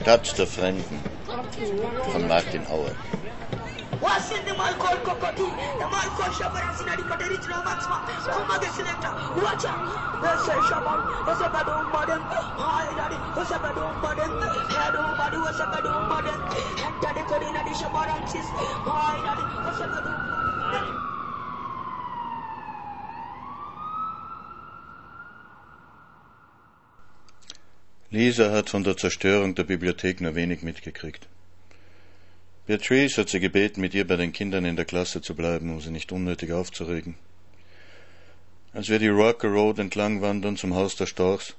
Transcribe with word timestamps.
Stadt 0.00 0.38
der 0.38 0.46
Fremden 0.46 1.00
von 2.12 2.28
Martin 2.28 2.66
Auer. 2.68 2.94
wasinde 4.02 4.52
malkol 4.58 4.96
kokoti 5.06 5.46
e 5.82 5.86
malkol 5.94 6.30
shabaran 6.38 6.74
sinadi 6.78 7.02
kate 7.10 7.26
rich 7.32 7.46
no 7.50 7.58
maxma 7.66 7.96
kuma 8.34 8.56
de 8.62 8.68
selector 8.76 9.12
wacha 9.44 9.72
ese 10.30 10.54
shabar 10.68 10.98
ese 11.32 11.46
badu 11.54 11.74
modern 11.94 12.22
hai 12.62 12.88
dadi 12.98 13.18
ese 13.42 13.56
badu 13.64 13.82
modern 14.04 14.32
hadu 14.76 15.02
badu 15.20 15.38
ese 15.50 15.66
badu 15.72 15.90
modern 16.12 16.40
enta 16.86 17.10
de 17.18 17.22
kodina 17.30 17.60
di 17.68 17.74
shabaran 17.82 18.22
sis 18.32 18.46
hai 18.86 19.18
dadi 19.26 19.44
ese 19.70 19.86
badu 19.92 20.10
modern 20.70 21.08
Lisa 28.10 28.50
hat 28.50 28.70
von 28.70 28.84
der 28.84 28.96
Zerstörung 28.96 29.54
der 29.54 29.64
Bibliothek 29.64 30.22
nur 30.22 30.34
wenig 30.34 30.62
mitgekriegt. 30.62 31.26
Beatrice 32.66 33.18
hat 33.18 33.28
sie 33.28 33.38
gebeten, 33.38 33.82
mit 33.82 33.92
ihr 33.92 34.06
bei 34.06 34.16
den 34.16 34.32
Kindern 34.32 34.64
in 34.64 34.76
der 34.76 34.86
Klasse 34.86 35.20
zu 35.20 35.34
bleiben, 35.34 35.70
um 35.70 35.80
sie 35.82 35.90
nicht 35.90 36.10
unnötig 36.10 36.52
aufzuregen. 36.52 37.16
Als 38.72 38.88
wir 38.88 38.98
die 38.98 39.08
Rocker 39.08 39.48
Road 39.48 39.78
entlang 39.78 40.22
wandern 40.22 40.56
zum 40.56 40.74
Haus 40.74 40.96
der 40.96 41.04
Storchs, 41.04 41.54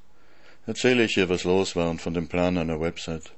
erzähle 0.65 1.03
ich 1.03 1.17
ihr, 1.17 1.29
was 1.29 1.43
los 1.43 1.75
war 1.75 1.91
und 1.91 2.01
von 2.01 2.15
dem 2.15 2.27
Plan 2.27 2.57
einer 2.57 2.81
Website. 2.81 3.31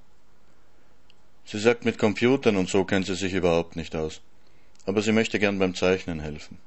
Sie 1.43 1.59
sagt, 1.59 1.84
mit 1.84 1.98
Computern 1.98 2.55
und 2.55 2.70
so 2.70 2.85
kennt 2.85 3.07
sie 3.07 3.15
sich 3.15 3.34
überhaupt 3.34 3.75
nicht 3.75 3.93
aus, 3.93 4.21
aber 4.85 5.01
sie 5.01 5.12
möchte 5.12 5.37
gern 5.37 5.59
beim 5.59 5.75
Zeichnen 5.75 6.21
helfen. 6.21 6.59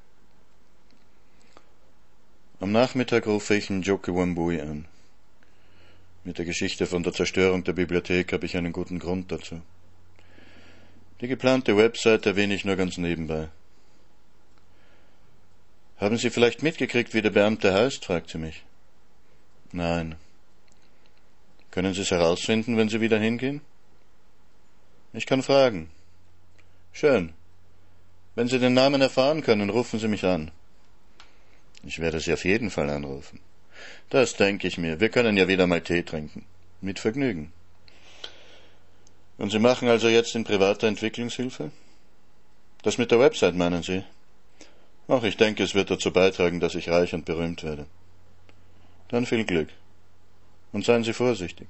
Am 2.59 2.71
Nachmittag 2.71 3.25
rufe 3.25 3.55
ich 3.55 3.71
Njoki 3.71 4.13
Wambui 4.13 4.61
an. 4.61 4.85
Mit 6.25 6.39
der 6.39 6.45
Geschichte 6.45 6.87
von 6.87 7.03
der 7.03 7.13
Zerstörung 7.13 7.63
der 7.63 7.73
Bibliothek 7.73 8.33
habe 8.33 8.47
ich 8.47 8.57
einen 8.57 8.73
guten 8.73 8.97
Grund 8.97 9.31
dazu. 9.31 9.61
Die 11.21 11.27
geplante 11.27 11.77
Website 11.77 12.25
erwähne 12.25 12.55
ich 12.55 12.65
nur 12.65 12.75
ganz 12.75 12.97
nebenbei. 12.97 13.49
Haben 15.97 16.17
Sie 16.17 16.31
vielleicht 16.31 16.63
mitgekriegt, 16.63 17.13
wie 17.13 17.21
der 17.21 17.29
Beamte 17.29 17.75
heißt? 17.75 18.05
fragt 18.05 18.31
sie 18.31 18.39
mich. 18.39 18.63
Nein. 19.71 20.15
Können 21.69 21.93
Sie 21.93 22.01
es 22.01 22.09
herausfinden, 22.09 22.75
wenn 22.75 22.89
Sie 22.89 23.01
wieder 23.01 23.19
hingehen? 23.19 23.61
Ich 25.13 25.27
kann 25.27 25.43
fragen. 25.43 25.91
Schön. 26.91 27.33
Wenn 28.33 28.47
Sie 28.47 28.57
den 28.57 28.73
Namen 28.73 28.99
erfahren 28.99 29.43
können, 29.43 29.69
rufen 29.69 29.99
Sie 29.99 30.07
mich 30.07 30.25
an. 30.25 30.49
Ich 31.83 31.99
werde 31.99 32.19
Sie 32.19 32.33
auf 32.33 32.45
jeden 32.45 32.71
Fall 32.71 32.89
anrufen. 32.89 33.39
Das 34.09 34.35
denke 34.35 34.67
ich 34.67 34.77
mir. 34.77 34.99
Wir 34.99 35.09
können 35.09 35.37
ja 35.37 35.47
wieder 35.47 35.67
mal 35.67 35.81
Tee 35.81 36.03
trinken. 36.03 36.45
Mit 36.81 36.99
Vergnügen. 36.99 37.51
Und 39.37 39.51
Sie 39.51 39.59
machen 39.59 39.87
also 39.87 40.07
jetzt 40.07 40.35
in 40.35 40.43
privater 40.43 40.87
Entwicklungshilfe? 40.87 41.71
Das 42.83 42.97
mit 42.97 43.11
der 43.11 43.19
Website 43.19 43.55
meinen 43.55 43.83
Sie? 43.83 44.03
Ach, 45.07 45.23
ich 45.23 45.37
denke, 45.37 45.63
es 45.63 45.75
wird 45.75 45.91
dazu 45.91 46.11
beitragen, 46.11 46.59
dass 46.59 46.75
ich 46.75 46.89
reich 46.89 47.13
und 47.13 47.25
berühmt 47.25 47.63
werde. 47.63 47.85
Dann 49.09 49.25
viel 49.25 49.45
Glück. 49.45 49.69
Und 50.71 50.85
seien 50.85 51.03
Sie 51.03 51.13
vorsichtig. 51.13 51.67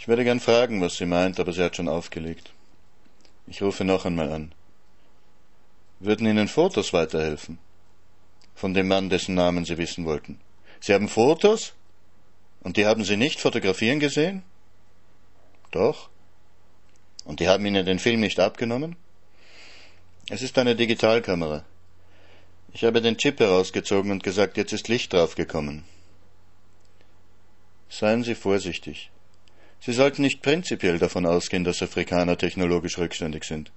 Ich 0.00 0.08
werde 0.08 0.24
gern 0.24 0.40
fragen, 0.40 0.80
was 0.80 0.96
sie 0.96 1.04
meint, 1.04 1.38
aber 1.38 1.52
sie 1.52 1.62
hat 1.62 1.76
schon 1.76 1.86
aufgelegt. 1.86 2.52
Ich 3.46 3.60
rufe 3.60 3.84
noch 3.84 4.06
einmal 4.06 4.32
an. 4.32 4.52
Würden 5.98 6.26
Ihnen 6.26 6.48
Fotos 6.48 6.94
weiterhelfen? 6.94 7.58
Von 8.60 8.74
dem 8.74 8.88
Mann, 8.88 9.08
dessen 9.08 9.34
Namen 9.34 9.64
Sie 9.64 9.78
wissen 9.78 10.04
wollten. 10.04 10.38
Sie 10.80 10.92
haben 10.92 11.08
Fotos? 11.08 11.72
Und 12.60 12.76
die 12.76 12.84
haben 12.84 13.04
Sie 13.04 13.16
nicht 13.16 13.40
fotografieren 13.40 14.00
gesehen? 14.00 14.42
Doch. 15.70 16.10
Und 17.24 17.40
die 17.40 17.48
haben 17.48 17.64
Ihnen 17.64 17.86
den 17.86 17.98
Film 17.98 18.20
nicht 18.20 18.38
abgenommen? 18.38 18.96
Es 20.28 20.42
ist 20.42 20.58
eine 20.58 20.76
Digitalkamera. 20.76 21.64
Ich 22.74 22.84
habe 22.84 23.00
den 23.00 23.16
Chip 23.16 23.40
herausgezogen 23.40 24.12
und 24.12 24.22
gesagt, 24.22 24.58
jetzt 24.58 24.74
ist 24.74 24.88
Licht 24.88 25.14
draufgekommen. 25.14 25.84
Seien 27.88 28.22
Sie 28.22 28.34
vorsichtig. 28.34 29.10
Sie 29.80 29.92
sollten 29.94 30.20
nicht 30.20 30.42
prinzipiell 30.42 30.98
davon 30.98 31.24
ausgehen, 31.24 31.64
dass 31.64 31.82
Afrikaner 31.82 32.36
technologisch 32.36 32.98
rückständig 32.98 33.44
sind. 33.44 33.72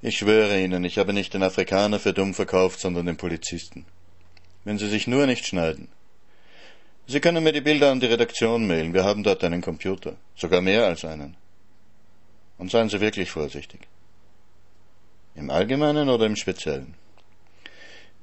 Ich 0.00 0.18
schwöre 0.18 0.62
Ihnen, 0.62 0.84
ich 0.84 0.96
habe 0.96 1.12
nicht 1.12 1.34
den 1.34 1.42
Afrikaner 1.42 1.98
für 1.98 2.12
dumm 2.12 2.32
verkauft, 2.32 2.78
sondern 2.78 3.06
den 3.06 3.16
Polizisten. 3.16 3.84
Wenn 4.62 4.78
Sie 4.78 4.88
sich 4.88 5.08
nur 5.08 5.26
nicht 5.26 5.44
schneiden. 5.44 5.88
Sie 7.08 7.18
können 7.18 7.42
mir 7.42 7.52
die 7.52 7.60
Bilder 7.60 7.90
an 7.90 7.98
die 7.98 8.06
Redaktion 8.06 8.68
mailen, 8.68 8.94
wir 8.94 9.02
haben 9.02 9.24
dort 9.24 9.42
einen 9.42 9.60
Computer, 9.60 10.14
sogar 10.36 10.60
mehr 10.60 10.86
als 10.86 11.04
einen. 11.04 11.36
Und 12.58 12.70
seien 12.70 12.88
Sie 12.88 13.00
wirklich 13.00 13.30
vorsichtig. 13.30 13.80
Im 15.34 15.50
Allgemeinen 15.50 16.08
oder 16.08 16.26
im 16.26 16.36
Speziellen? 16.36 16.94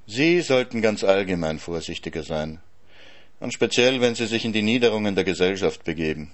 Sie 0.08 0.40
sollten 0.42 0.82
ganz 0.82 1.04
allgemein 1.04 1.60
vorsichtiger 1.60 2.24
sein, 2.24 2.62
und 3.42 3.54
speziell, 3.54 4.00
wenn 4.00 4.16
Sie 4.16 4.28
sich 4.28 4.46
in 4.46 4.54
die 4.54 4.62
Niederungen 4.62 5.14
der 5.14 5.26
Gesellschaft 5.26 5.84
begeben. 5.84 6.32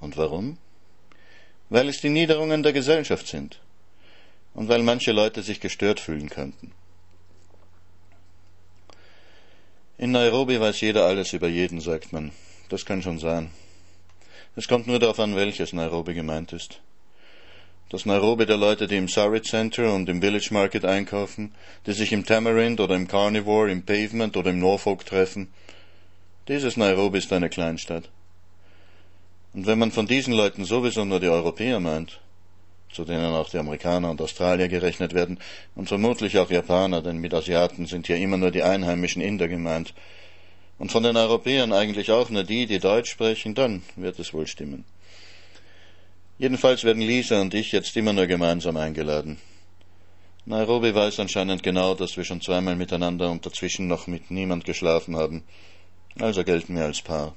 Und 0.00 0.16
warum? 0.16 0.58
Weil 1.68 1.88
es 1.88 2.00
die 2.00 2.08
Niederungen 2.08 2.64
der 2.64 2.72
Gesellschaft 2.72 3.28
sind 3.28 3.60
und 4.54 4.68
weil 4.68 4.82
manche 4.82 5.12
Leute 5.12 5.42
sich 5.42 5.60
gestört 5.60 6.00
fühlen 6.00 6.28
könnten. 6.28 6.72
In 9.98 10.12
Nairobi 10.12 10.58
weiß 10.58 10.80
jeder 10.80 11.04
alles 11.04 11.32
über 11.32 11.48
jeden, 11.48 11.80
sagt 11.80 12.12
man. 12.12 12.32
Das 12.68 12.84
kann 12.84 13.02
schon 13.02 13.18
sein. 13.18 13.50
Es 14.56 14.66
kommt 14.66 14.86
nur 14.86 14.98
darauf 14.98 15.20
an, 15.20 15.36
welches 15.36 15.72
Nairobi 15.72 16.14
gemeint 16.14 16.52
ist. 16.52 16.80
Das 17.90 18.06
Nairobi 18.06 18.46
der 18.46 18.56
Leute, 18.56 18.86
die 18.86 18.96
im 18.96 19.08
Surrey 19.08 19.42
Center 19.42 19.92
und 19.92 20.08
im 20.08 20.20
Village 20.20 20.50
Market 20.52 20.84
einkaufen, 20.84 21.52
die 21.86 21.92
sich 21.92 22.12
im 22.12 22.24
Tamarind 22.24 22.80
oder 22.80 22.94
im 22.94 23.08
Carnivore, 23.08 23.70
im 23.70 23.84
Pavement 23.84 24.36
oder 24.36 24.50
im 24.50 24.60
Norfolk 24.60 25.04
treffen, 25.04 25.48
dieses 26.48 26.76
Nairobi 26.76 27.18
ist 27.18 27.32
eine 27.32 27.50
Kleinstadt. 27.50 28.08
Und 29.52 29.66
wenn 29.66 29.78
man 29.78 29.90
von 29.90 30.06
diesen 30.06 30.32
Leuten 30.32 30.64
sowieso 30.64 31.04
nur 31.04 31.20
die 31.20 31.28
Europäer 31.28 31.80
meint, 31.80 32.20
zu 32.92 33.04
denen 33.04 33.32
auch 33.32 33.48
die 33.50 33.58
Amerikaner 33.58 34.10
und 34.10 34.20
Australier 34.20 34.68
gerechnet 34.68 35.14
werden, 35.14 35.38
und 35.74 35.88
vermutlich 35.88 36.38
auch 36.38 36.50
Japaner, 36.50 37.02
denn 37.02 37.18
mit 37.18 37.34
Asiaten 37.34 37.86
sind 37.86 38.06
hier 38.06 38.16
immer 38.16 38.36
nur 38.36 38.50
die 38.50 38.62
einheimischen 38.62 39.22
Inder 39.22 39.48
gemeint, 39.48 39.94
und 40.78 40.90
von 40.90 41.02
den 41.02 41.16
Europäern 41.16 41.72
eigentlich 41.72 42.10
auch 42.10 42.30
nur 42.30 42.42
die, 42.42 42.66
die 42.66 42.78
Deutsch 42.78 43.10
sprechen, 43.10 43.54
dann 43.54 43.82
wird 43.96 44.18
es 44.18 44.32
wohl 44.32 44.46
stimmen. 44.46 44.84
Jedenfalls 46.38 46.84
werden 46.84 47.02
Lisa 47.02 47.40
und 47.40 47.52
ich 47.52 47.70
jetzt 47.70 47.94
immer 47.98 48.14
nur 48.14 48.26
gemeinsam 48.26 48.78
eingeladen. 48.78 49.38
Nairobi 50.46 50.94
weiß 50.94 51.20
anscheinend 51.20 51.62
genau, 51.62 51.94
dass 51.94 52.16
wir 52.16 52.24
schon 52.24 52.40
zweimal 52.40 52.76
miteinander 52.76 53.30
und 53.30 53.44
dazwischen 53.44 53.88
noch 53.88 54.06
mit 54.06 54.30
niemand 54.30 54.64
geschlafen 54.64 55.16
haben, 55.16 55.44
also 56.18 56.42
gelten 56.42 56.74
wir 56.74 56.84
als 56.84 57.02
Paar. 57.02 57.36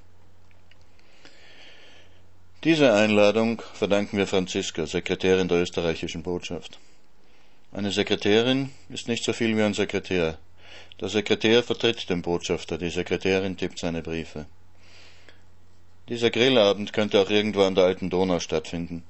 Diese 2.64 2.94
Einladung 2.94 3.62
verdanken 3.74 4.18
wir 4.18 4.26
Franziska, 4.26 4.86
Sekretärin 4.86 5.50
der 5.50 5.62
österreichischen 5.64 6.24
Botschaft. 6.24 6.80
Eine 7.74 7.92
Sekretärin 7.92 8.70
ist 8.88 9.10
nicht 9.10 9.26
so 9.26 9.34
viel 9.34 9.58
wie 9.58 9.64
ein 9.64 9.74
Sekretär. 9.74 10.38
Der 11.02 11.10
Sekretär 11.10 11.62
vertritt 11.62 12.10
den 12.10 12.22
Botschafter, 12.22 12.78
die 12.78 12.90
Sekretärin 12.90 13.58
tippt 13.58 13.80
seine 13.80 14.02
Briefe. 14.02 14.46
Dieser 16.08 16.30
Grillabend 16.30 16.94
könnte 16.94 17.20
auch 17.20 17.30
irgendwo 17.30 17.64
an 17.64 17.76
der 17.76 17.84
alten 17.84 18.10
Donau 18.10 18.40
stattfinden. 18.40 19.04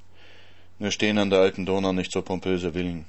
Nur 0.80 0.90
stehen 0.90 1.20
an 1.20 1.30
der 1.30 1.42
alten 1.42 1.68
Donau 1.68 1.94
nicht 1.94 2.12
so 2.12 2.24
pompöse 2.24 2.74
Villen. 2.74 3.06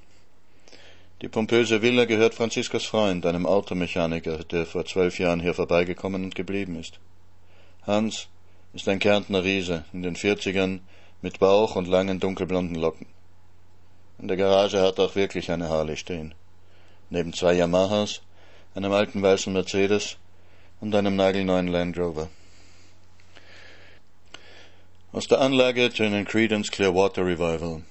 Die 1.23 1.29
pompöse 1.29 1.81
Villa 1.81 2.05
gehört 2.05 2.35
Franziskas 2.35 2.85
Freund, 2.85 3.25
einem 3.25 3.47
Automechaniker, 3.47 4.45
der 4.45 4.67
vor 4.67 4.85
zwölf 4.85 5.19
Jahren 5.19 5.41
hier 5.41 5.55
vorbeigekommen 5.55 6.23
und 6.23 6.35
geblieben 6.35 6.79
ist. 6.79 7.01
Hans, 7.87 8.29
ist 8.75 8.89
ein 8.89 8.99
Kärntner 8.99 9.45
Riese 9.45 9.85
in 9.93 10.03
den 10.03 10.17
Vierzigern 10.17 10.81
mit 11.23 11.39
Bauch 11.39 11.77
und 11.77 11.87
langen 11.87 12.19
dunkelblonden 12.19 12.75
Locken. 12.75 13.07
In 14.19 14.29
der 14.29 14.37
Garage 14.37 14.81
hat 14.81 14.99
er 14.99 15.05
auch 15.05 15.15
wirklich 15.15 15.51
eine 15.51 15.69
Harley 15.69 15.97
stehen. 15.97 16.35
Neben 17.09 17.33
zwei 17.33 17.55
Yamahas, 17.55 18.21
einem 18.75 18.93
alten 18.93 19.23
weißen 19.23 19.53
Mercedes 19.53 20.17
und 20.81 20.95
einem 20.95 21.15
nagelneuen 21.15 21.69
Land 21.69 21.97
Rover. 21.99 22.29
Aus 25.13 25.29
der 25.29 25.41
Anlage 25.41 25.91
tönen 25.91 26.25
Credence 26.25 26.71
Clearwater 26.73 27.25
Revival. 27.25 27.83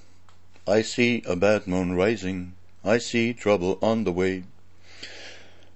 I 0.67 0.83
see 0.83 1.23
a 1.25 1.35
bad 1.35 1.67
moon 1.67 1.97
rising. 1.97 2.55
I 2.83 2.99
see 2.99 3.33
trouble 3.33 3.77
on 3.79 4.05
the 4.05 4.13
way. 4.13 4.43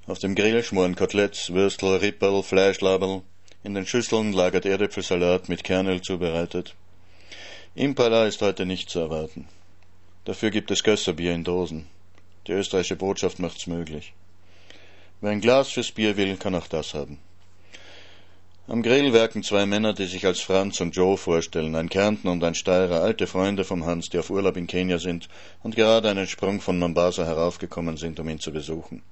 Auf 0.08 0.20
dem 0.20 0.36
Grill 0.36 0.62
schmoren 0.64 0.96
Koteletts, 0.96 1.54
Würstel, 1.54 1.96
Rippel, 1.98 2.44
Fleischlaberl, 2.44 3.24
in 3.68 3.74
den 3.74 3.86
Schüsseln 3.86 4.32
lagert 4.32 4.66
Erdäpfelsalat 4.66 5.50
mit 5.50 5.62
Kernöl 5.66 6.02
zubereitet. 6.02 6.74
Impala 7.76 8.26
ist 8.26 8.42
heute 8.42 8.66
nicht 8.66 8.90
zu 8.90 9.00
erwarten. 9.00 9.46
Dafür 10.24 10.52
gibt 10.52 10.72
es 10.72 10.84
Gösserbier 10.84 11.34
in 11.34 11.44
Dosen. 11.44 11.86
Die 12.48 12.54
österreichische 12.54 12.96
Botschaft 12.96 13.40
macht's 13.40 13.68
möglich. 13.68 14.14
Wer 15.20 15.32
ein 15.32 15.42
Glas 15.42 15.68
fürs 15.68 15.92
Bier 15.92 16.16
will, 16.16 16.38
kann 16.38 16.56
auch 16.56 16.68
das 16.68 16.94
haben. 16.94 17.20
Am 18.68 18.84
Grill 18.84 19.12
werken 19.12 19.44
zwei 19.44 19.66
Männer, 19.66 19.94
die 19.94 20.06
sich 20.06 20.26
als 20.26 20.40
Franz 20.40 20.80
und 20.80 20.96
Joe 20.96 21.18
vorstellen, 21.18 21.76
ein 21.76 21.90
Kärntner 21.90 22.32
und 22.32 22.46
ein 22.46 22.56
Steirer, 22.56 23.02
alte 23.02 23.28
Freunde 23.28 23.66
vom 23.66 23.86
Hans, 23.86 24.08
die 24.08 24.20
auf 24.20 24.30
Urlaub 24.30 24.56
in 24.56 24.68
Kenia 24.68 24.98
sind 24.98 25.28
und 25.62 25.76
gerade 25.76 26.10
einen 26.10 26.28
Sprung 26.28 26.62
von 26.62 26.80
Mombasa 26.80 27.26
heraufgekommen 27.26 27.98
sind, 27.98 28.18
um 28.22 28.30
ihn 28.30 28.40
zu 28.40 28.54
besuchen. 28.54 29.04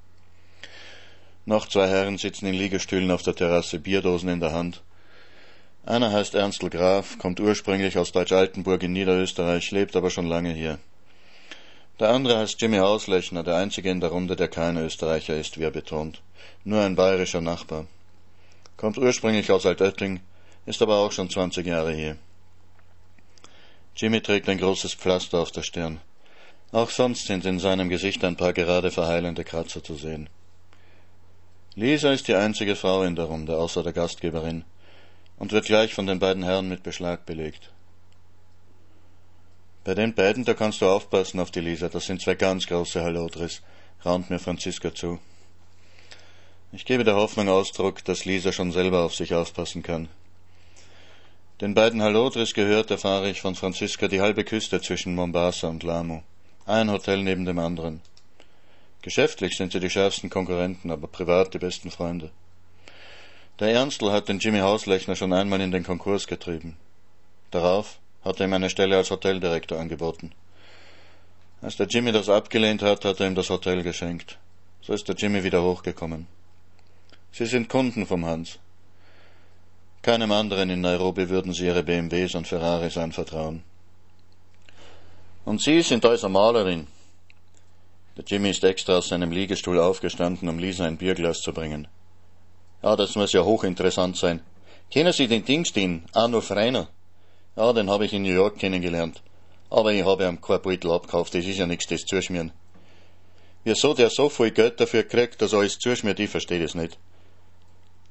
Noch 1.46 1.68
zwei 1.68 1.88
Herren 1.88 2.18
sitzen 2.18 2.48
in 2.48 2.56
Liegestühlen 2.56 3.12
auf 3.12 3.24
der 3.24 3.36
Terrasse, 3.36 3.80
Bierdosen 3.80 4.30
in 4.30 4.40
der 4.40 4.52
Hand. 4.52 4.82
Einer 5.86 6.12
heißt 6.12 6.34
Ernstl 6.36 6.70
Graf, 6.70 7.18
kommt 7.20 7.40
ursprünglich 7.40 7.98
aus 7.98 8.12
Deutsch-Altenburg 8.12 8.82
in 8.84 8.94
Niederösterreich, 8.94 9.70
lebt 9.72 9.96
aber 9.96 10.10
schon 10.10 10.26
lange 10.26 10.52
hier. 10.52 10.80
Der 12.00 12.10
andere 12.10 12.40
heißt 12.40 12.60
Jimmy 12.60 12.80
Auslechner, 12.80 13.44
der 13.44 13.58
einzige 13.58 13.90
in 13.90 14.02
der 14.02 14.10
Runde, 14.10 14.36
der 14.36 14.48
kein 14.48 14.78
Österreicher 14.78 15.38
ist, 15.38 15.60
wie 15.60 15.64
er 15.64 15.72
betont. 15.72 16.22
Nur 16.64 16.82
ein 16.82 16.96
bayerischer 16.96 17.42
Nachbar 17.42 17.86
kommt 18.78 18.98
ursprünglich 18.98 19.52
aus 19.52 19.66
Altötting, 19.66 20.20
ist 20.66 20.82
aber 20.82 20.98
auch 20.98 21.12
schon 21.12 21.30
20 21.30 21.66
Jahre 21.66 21.94
hier. 21.94 22.18
Jimmy 23.96 24.22
trägt 24.22 24.50
ein 24.50 24.58
großes 24.58 24.94
Pflaster 24.94 25.40
auf 25.40 25.52
der 25.52 25.64
Stirn. 25.64 26.02
Auch 26.72 26.90
sonst 26.90 27.28
sind 27.28 27.46
in 27.46 27.60
seinem 27.60 27.88
Gesicht 27.88 28.24
ein 28.24 28.36
paar 28.36 28.52
gerade 28.52 28.92
verheilende 28.92 29.44
Kratzer 29.44 29.84
zu 29.84 29.96
sehen. 29.96 30.30
Lisa 31.78 32.14
ist 32.14 32.30
die 32.30 32.36
einzige 32.36 32.78
Frau 32.78 33.04
in 33.04 33.18
der 33.18 33.26
Runde, 33.26 33.58
außer 33.58 33.84
der 33.84 33.92
Gastgeberin, 33.92 34.64
und 35.38 35.52
wird 35.52 35.66
gleich 35.66 35.94
von 35.94 36.08
den 36.08 36.20
beiden 36.20 36.44
Herren 36.44 36.70
mit 36.70 36.84
Beschlag 36.84 37.26
belegt. 37.26 37.70
Bei 39.84 39.94
den 39.94 40.14
beiden, 40.14 40.46
da 40.46 40.54
kannst 40.54 40.80
du 40.80 40.88
aufpassen 40.88 41.42
auf 41.42 41.52
die 41.52 41.60
Lisa, 41.60 41.90
das 41.90 42.06
sind 42.06 42.22
zwei 42.22 42.36
ganz 42.36 42.66
große 42.66 43.04
Hallodris, 43.04 43.62
raunt 44.06 44.30
mir 44.30 44.40
Franziska 44.40 44.96
zu. 44.96 45.20
Ich 46.72 46.86
gebe 46.86 47.04
der 47.04 47.16
Hoffnung 47.16 47.50
Ausdruck, 47.50 48.06
dass 48.06 48.24
Lisa 48.24 48.54
schon 48.54 48.72
selber 48.72 49.04
auf 49.04 49.14
sich 49.14 49.34
aufpassen 49.34 49.84
kann. 49.84 50.08
Den 51.60 51.74
beiden 51.74 52.02
Halodris 52.02 52.54
gehört, 52.54 52.90
erfahre 52.90 53.30
ich 53.30 53.42
von 53.42 53.56
Franziska, 53.56 54.08
die 54.08 54.22
halbe 54.22 54.46
Küste 54.46 54.80
zwischen 54.82 55.14
Mombasa 55.14 55.68
und 55.68 55.84
Lamu. 55.84 56.22
Ein 56.66 56.90
Hotel 56.90 57.22
neben 57.22 57.44
dem 57.44 57.60
anderen. 57.60 58.02
Geschäftlich 59.06 59.56
sind 59.56 59.72
sie 59.72 59.80
die 59.80 59.92
schärfsten 59.92 60.32
Konkurrenten, 60.32 60.90
aber 60.90 61.08
privat 61.08 61.54
die 61.54 61.60
besten 61.60 61.92
Freunde. 61.92 62.32
Der 63.60 63.68
Ernstl 63.68 64.12
hat 64.12 64.30
den 64.30 64.40
Jimmy 64.40 64.62
Hauslechner 64.62 65.16
schon 65.16 65.32
einmal 65.32 65.62
in 65.62 65.70
den 65.70 65.84
Konkurs 65.84 66.26
getrieben. 66.26 66.76
Darauf 67.52 68.00
hat 68.24 68.40
er 68.40 68.48
ihm 68.48 68.54
eine 68.54 68.72
Stelle 68.72 68.98
als 68.98 69.12
Hoteldirektor 69.12 69.80
angeboten. 69.80 70.32
Als 71.62 71.78
der 71.78 71.86
Jimmy 71.86 72.14
das 72.14 72.30
abgelehnt 72.30 72.82
hat, 72.82 73.06
hat 73.06 73.20
er 73.20 73.28
ihm 73.28 73.36
das 73.36 73.52
Hotel 73.52 73.84
geschenkt. 73.84 74.40
So 74.82 74.94
ist 74.94 75.08
der 75.08 75.16
Jimmy 75.16 75.44
wieder 75.44 75.62
hochgekommen. 75.62 76.26
Sie 77.32 77.46
sind 77.46 77.70
Kunden 77.70 78.08
vom 78.08 78.26
Hans. 78.26 78.58
Keinem 80.02 80.32
anderen 80.32 80.72
in 80.72 80.82
Nairobi 80.82 81.30
würden 81.30 81.54
sie 81.54 81.68
ihre 81.68 81.84
BMWs 81.84 82.34
und 82.34 82.48
Ferraris 82.48 82.98
anvertrauen. 82.98 83.62
Und 85.46 85.62
Sie 85.62 85.84
sind 85.84 86.04
also 86.06 86.28
Malerin. 86.28 86.88
Der 88.18 88.24
Jimmy 88.26 88.50
ist 88.50 88.64
extra 88.64 88.98
aus 88.98 89.10
seinem 89.10 89.32
Liegestuhl 89.32 89.80
aufgestanden, 89.80 90.48
um 90.48 90.58
Lisa 90.58 90.86
ein 90.86 90.98
Bierglas 90.98 91.40
zu 91.42 91.52
bringen. 91.52 91.88
Ja, 92.82 92.96
das 92.96 93.16
muss 93.16 93.34
ja 93.34 93.44
hochinteressant 93.44 94.16
sein. 94.16 94.42
Kennen 94.90 95.12
Sie 95.12 95.28
den 95.28 95.44
Dings, 95.44 95.74
den 95.74 96.06
Arno 96.14 96.40
Freiner? 96.42 96.88
Ja, 97.58 97.74
den 97.74 97.90
habe 97.90 98.06
ich 98.06 98.14
in 98.14 98.22
New 98.24 98.34
York 98.34 98.58
kennengelernt. 98.58 99.22
Aber 99.70 99.92
ich 99.92 100.06
habe 100.06 100.26
ihm 100.26 100.40
kein 100.40 100.62
Beutel 100.62 100.92
abgekauft, 100.92 101.34
das 101.36 101.46
ist 101.46 101.58
ja 101.58 101.66
nichts, 101.66 101.88
das 101.88 102.06
zuschmieren. 102.06 102.52
Wieso 103.64 103.94
der 103.94 104.10
so 104.10 104.30
viel 104.30 104.52
Geld 104.52 104.80
dafür 104.80 105.04
kriegt, 105.04 105.42
dass 105.42 105.54
alles 105.54 105.80
zuschmiert, 105.80 106.20
ich 106.20 106.30
verstehe 106.30 106.62
das 106.62 106.76
nicht. 106.76 106.98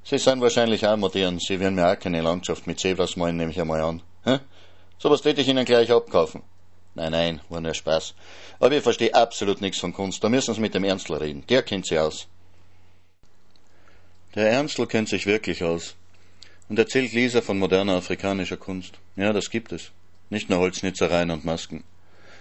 Sie 0.03 0.19
sind 0.19 0.41
wahrscheinlich 0.41 0.85
auch 0.85 0.97
modern. 0.97 1.39
Sie 1.39 1.59
werden 1.59 1.75
mir 1.75 1.91
auch 1.91 1.97
keine 1.97 2.21
Landschaft 2.21 2.67
mit 2.67 2.79
Zebras 2.79 3.15
malen, 3.15 3.37
nehme 3.37 3.51
ich 3.51 3.59
einmal 3.59 3.81
an. 3.81 4.03
Hä? 4.23 4.39
So 4.99 5.09
was 5.09 5.21
täte 5.21 5.41
ich 5.41 5.47
Ihnen 5.47 5.65
gleich 5.65 5.91
abkaufen. 5.91 6.43
Nein, 6.95 7.11
nein, 7.11 7.41
war 7.49 7.59
nur 7.61 7.73
Spaß. 7.73 8.15
Aber 8.59 8.75
ich 8.75 8.81
verstehe 8.81 9.13
absolut 9.13 9.61
nichts 9.61 9.79
von 9.79 9.93
Kunst. 9.93 10.23
Da 10.23 10.29
müssen 10.29 10.53
Sie 10.53 10.61
mit 10.61 10.73
dem 10.73 10.85
Ernstl 10.85 11.15
reden. 11.15 11.43
Der 11.47 11.61
kennt 11.61 11.85
sie 11.85 11.99
aus. 11.99 12.27
Der 14.33 14.49
Ernstl 14.49 14.87
kennt 14.87 15.09
sich 15.09 15.25
wirklich 15.25 15.63
aus. 15.63 15.95
Und 16.69 16.79
erzählt 16.79 17.13
Lisa 17.13 17.41
von 17.41 17.59
moderner 17.59 17.97
afrikanischer 17.97 18.57
Kunst. 18.57 18.93
Ja, 19.17 19.33
das 19.33 19.49
gibt 19.49 19.71
es. 19.73 19.91
Nicht 20.29 20.49
nur 20.49 20.59
Holznitzereien 20.59 21.31
und 21.31 21.45
Masken. 21.45 21.83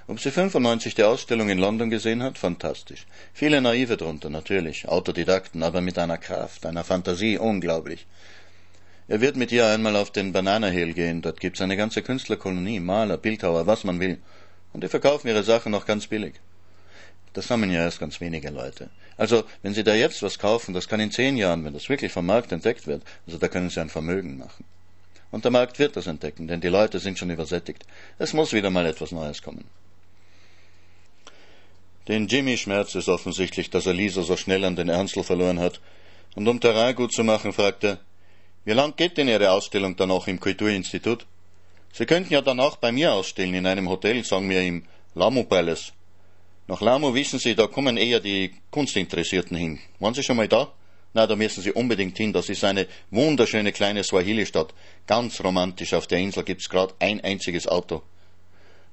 Ob 0.06 0.21
sie 0.21 0.31
95 0.31 0.95
die 0.95 1.03
Ausstellung 1.03 1.49
in 1.49 1.59
London 1.59 1.91
gesehen 1.91 2.23
hat? 2.23 2.39
Fantastisch. 2.39 3.06
Viele 3.33 3.61
Naive 3.61 3.97
drunter, 3.97 4.31
natürlich. 4.31 4.87
Autodidakten, 4.89 5.62
aber 5.62 5.81
mit 5.81 5.99
einer 5.99 6.19
Kraft, 6.19 6.65
einer 6.65 6.85
Fantasie, 6.85 7.39
unglaublich. 7.39 8.06
Er 9.09 9.21
wird 9.21 9.37
mit 9.37 9.53
ihr 9.53 9.67
einmal 9.67 9.97
auf 9.97 10.11
den 10.11 10.33
Banana 10.33 10.71
gehen. 10.71 11.21
Dort 11.23 11.41
gibt's 11.41 11.61
eine 11.61 11.77
ganze 11.77 12.03
Künstlerkolonie, 12.03 12.81
Maler, 12.81 13.19
Bildhauer, 13.19 13.67
was 13.67 13.85
man 13.85 14.01
will. 14.01 14.19
Und 14.75 14.82
die 14.82 14.88
verkaufen 14.88 15.29
ihre 15.29 15.44
Sachen 15.44 15.73
noch 15.73 15.87
ganz 15.87 16.09
billig. 16.09 16.35
Das 17.32 17.47
sammeln 17.47 17.73
ja 17.73 17.82
erst 17.82 18.00
ganz 18.00 18.21
wenige 18.21 18.50
Leute. 18.50 18.91
Also, 19.17 19.44
wenn 19.62 19.73
Sie 19.73 19.85
da 19.85 19.94
jetzt 19.94 20.23
was 20.23 20.38
kaufen, 20.38 20.75
das 20.75 20.88
kann 20.88 21.00
in 21.00 21.12
zehn 21.12 21.37
Jahren, 21.37 21.65
wenn 21.65 21.73
das 21.73 21.88
wirklich 21.88 22.12
vom 22.12 22.26
Markt 22.26 22.53
entdeckt 22.53 22.87
wird, 22.87 23.03
also 23.26 23.38
da 23.38 23.49
können 23.49 23.71
Sie 23.71 23.81
ein 23.81 23.88
Vermögen 23.88 24.37
machen. 24.37 24.65
Und 25.31 25.44
der 25.44 25.53
Markt 25.53 25.79
wird 25.79 25.97
das 25.97 26.06
entdecken, 26.06 26.49
denn 26.49 26.61
die 26.61 26.69
Leute 26.69 26.99
sind 26.99 27.19
schon 27.19 27.31
übersättigt. 27.31 27.87
Es 28.19 28.32
muss 28.32 28.53
wieder 28.53 28.71
mal 28.71 28.87
etwas 28.87 29.12
Neues 29.12 29.43
kommen. 29.43 29.65
Den 32.09 32.27
Jimmy 32.27 32.56
schmerzt 32.56 32.97
es 32.97 33.09
offensichtlich, 33.09 33.70
dass 33.70 33.87
er 33.87 33.94
Lisa 33.94 34.23
so 34.23 34.37
schnell 34.37 34.65
an 34.65 34.77
den 34.77 34.88
Ernstl 34.88 35.23
verloren 35.23 35.61
hat, 35.61 35.81
und 36.35 36.49
um 36.49 36.61
Terrain 36.61 36.97
gut 36.97 37.12
zu 37.12 37.23
machen, 37.23 37.53
fragt 37.53 37.85
er, 37.85 38.00
wie 38.65 38.73
lang 38.73 38.97
geht 38.97 39.19
denn 39.19 39.29
Ihre 39.29 39.53
Ausstellung 39.53 39.94
dann 39.94 40.09
noch 40.09 40.27
im 40.27 40.41
Kulturinstitut? 40.41 41.27
Sie 41.96 42.06
könnten 42.06 42.32
ja 42.32 42.41
danach 42.41 42.75
bei 42.75 42.91
mir 42.91 43.12
ausstellen 43.12 43.55
in 43.55 43.67
einem 43.67 43.88
Hotel, 43.88 44.25
sagen 44.25 44.50
wir 44.50 44.61
im 44.62 44.82
Lamu 45.14 45.44
Palace. 45.44 45.93
Nach 46.67 46.81
Lamu 46.81 47.14
wissen 47.14 47.38
Sie, 47.38 47.55
da 47.55 47.69
kommen 47.69 47.96
eher 47.96 48.19
die 48.19 48.52
Kunstinteressierten 48.73 49.56
hin. 49.56 49.79
Waren 50.00 50.12
Sie 50.12 50.25
schon 50.25 50.37
mal 50.37 50.49
da? 50.49 50.73
Na, 51.12 51.29
da 51.29 51.37
müssen 51.37 51.62
Sie 51.62 51.70
unbedingt 51.70 52.17
hin. 52.17 52.32
Das 52.32 52.49
ist 52.49 52.64
eine 52.64 52.88
wunderschöne 53.12 53.70
kleine 53.70 54.02
Swahili-Stadt. 54.02 54.75
Ganz 55.06 55.41
romantisch. 55.41 55.94
Auf 55.94 56.08
der 56.08 56.19
Insel 56.19 56.43
gibt's 56.43 56.69
gerade 56.69 56.94
ein 56.99 57.20
einziges 57.20 57.69
Auto. 57.69 58.02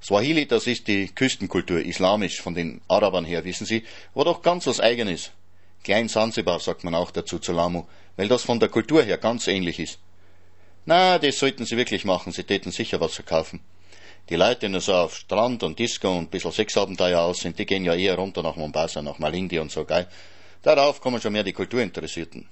Swahili, 0.00 0.46
das 0.46 0.68
ist 0.68 0.86
die 0.86 1.08
Küstenkultur, 1.08 1.80
islamisch 1.80 2.40
von 2.40 2.54
den 2.54 2.82
Arabern 2.86 3.24
her, 3.24 3.44
wissen 3.44 3.66
Sie, 3.66 3.82
war 4.14 4.26
doch 4.26 4.42
ganz 4.42 4.68
was 4.68 4.78
Eigenes. 4.78 5.32
Klein 5.82 6.08
Sansibar 6.08 6.60
sagt 6.60 6.84
man 6.84 6.94
auch 6.94 7.10
dazu 7.10 7.40
zu 7.40 7.52
Lamu, 7.52 7.82
weil 8.16 8.28
das 8.28 8.44
von 8.44 8.60
der 8.60 8.68
Kultur 8.68 9.02
her 9.02 9.18
ganz 9.18 9.48
ähnlich 9.48 9.80
ist. 9.80 9.98
Na, 10.84 11.18
das 11.18 11.38
sollten 11.38 11.64
Sie 11.64 11.76
wirklich 11.76 12.04
machen, 12.04 12.32
Sie 12.32 12.44
täten 12.44 12.72
sicher 12.72 13.00
was 13.00 13.14
verkaufen. 13.14 13.60
Die 14.28 14.36
Leute, 14.36 14.60
die 14.60 14.68
nur 14.68 14.80
so 14.80 14.94
auf 14.94 15.16
Strand 15.16 15.62
und 15.62 15.78
Disco 15.78 16.16
und 16.16 16.30
bisschen 16.30 16.52
Sexabenteuer 16.52 17.20
aus 17.20 17.40
sind, 17.40 17.58
die 17.58 17.66
gehen 17.66 17.84
ja 17.84 17.94
eher 17.94 18.16
runter 18.16 18.42
nach 18.42 18.56
Mombasa, 18.56 19.02
nach 19.02 19.18
Malindi 19.18 19.58
und 19.58 19.70
so, 19.70 19.84
gell? 19.84 20.06
Darauf 20.62 21.00
kommen 21.00 21.20
schon 21.20 21.32
mehr 21.32 21.42
die 21.42 21.52
Kulturinteressierten. 21.52 22.46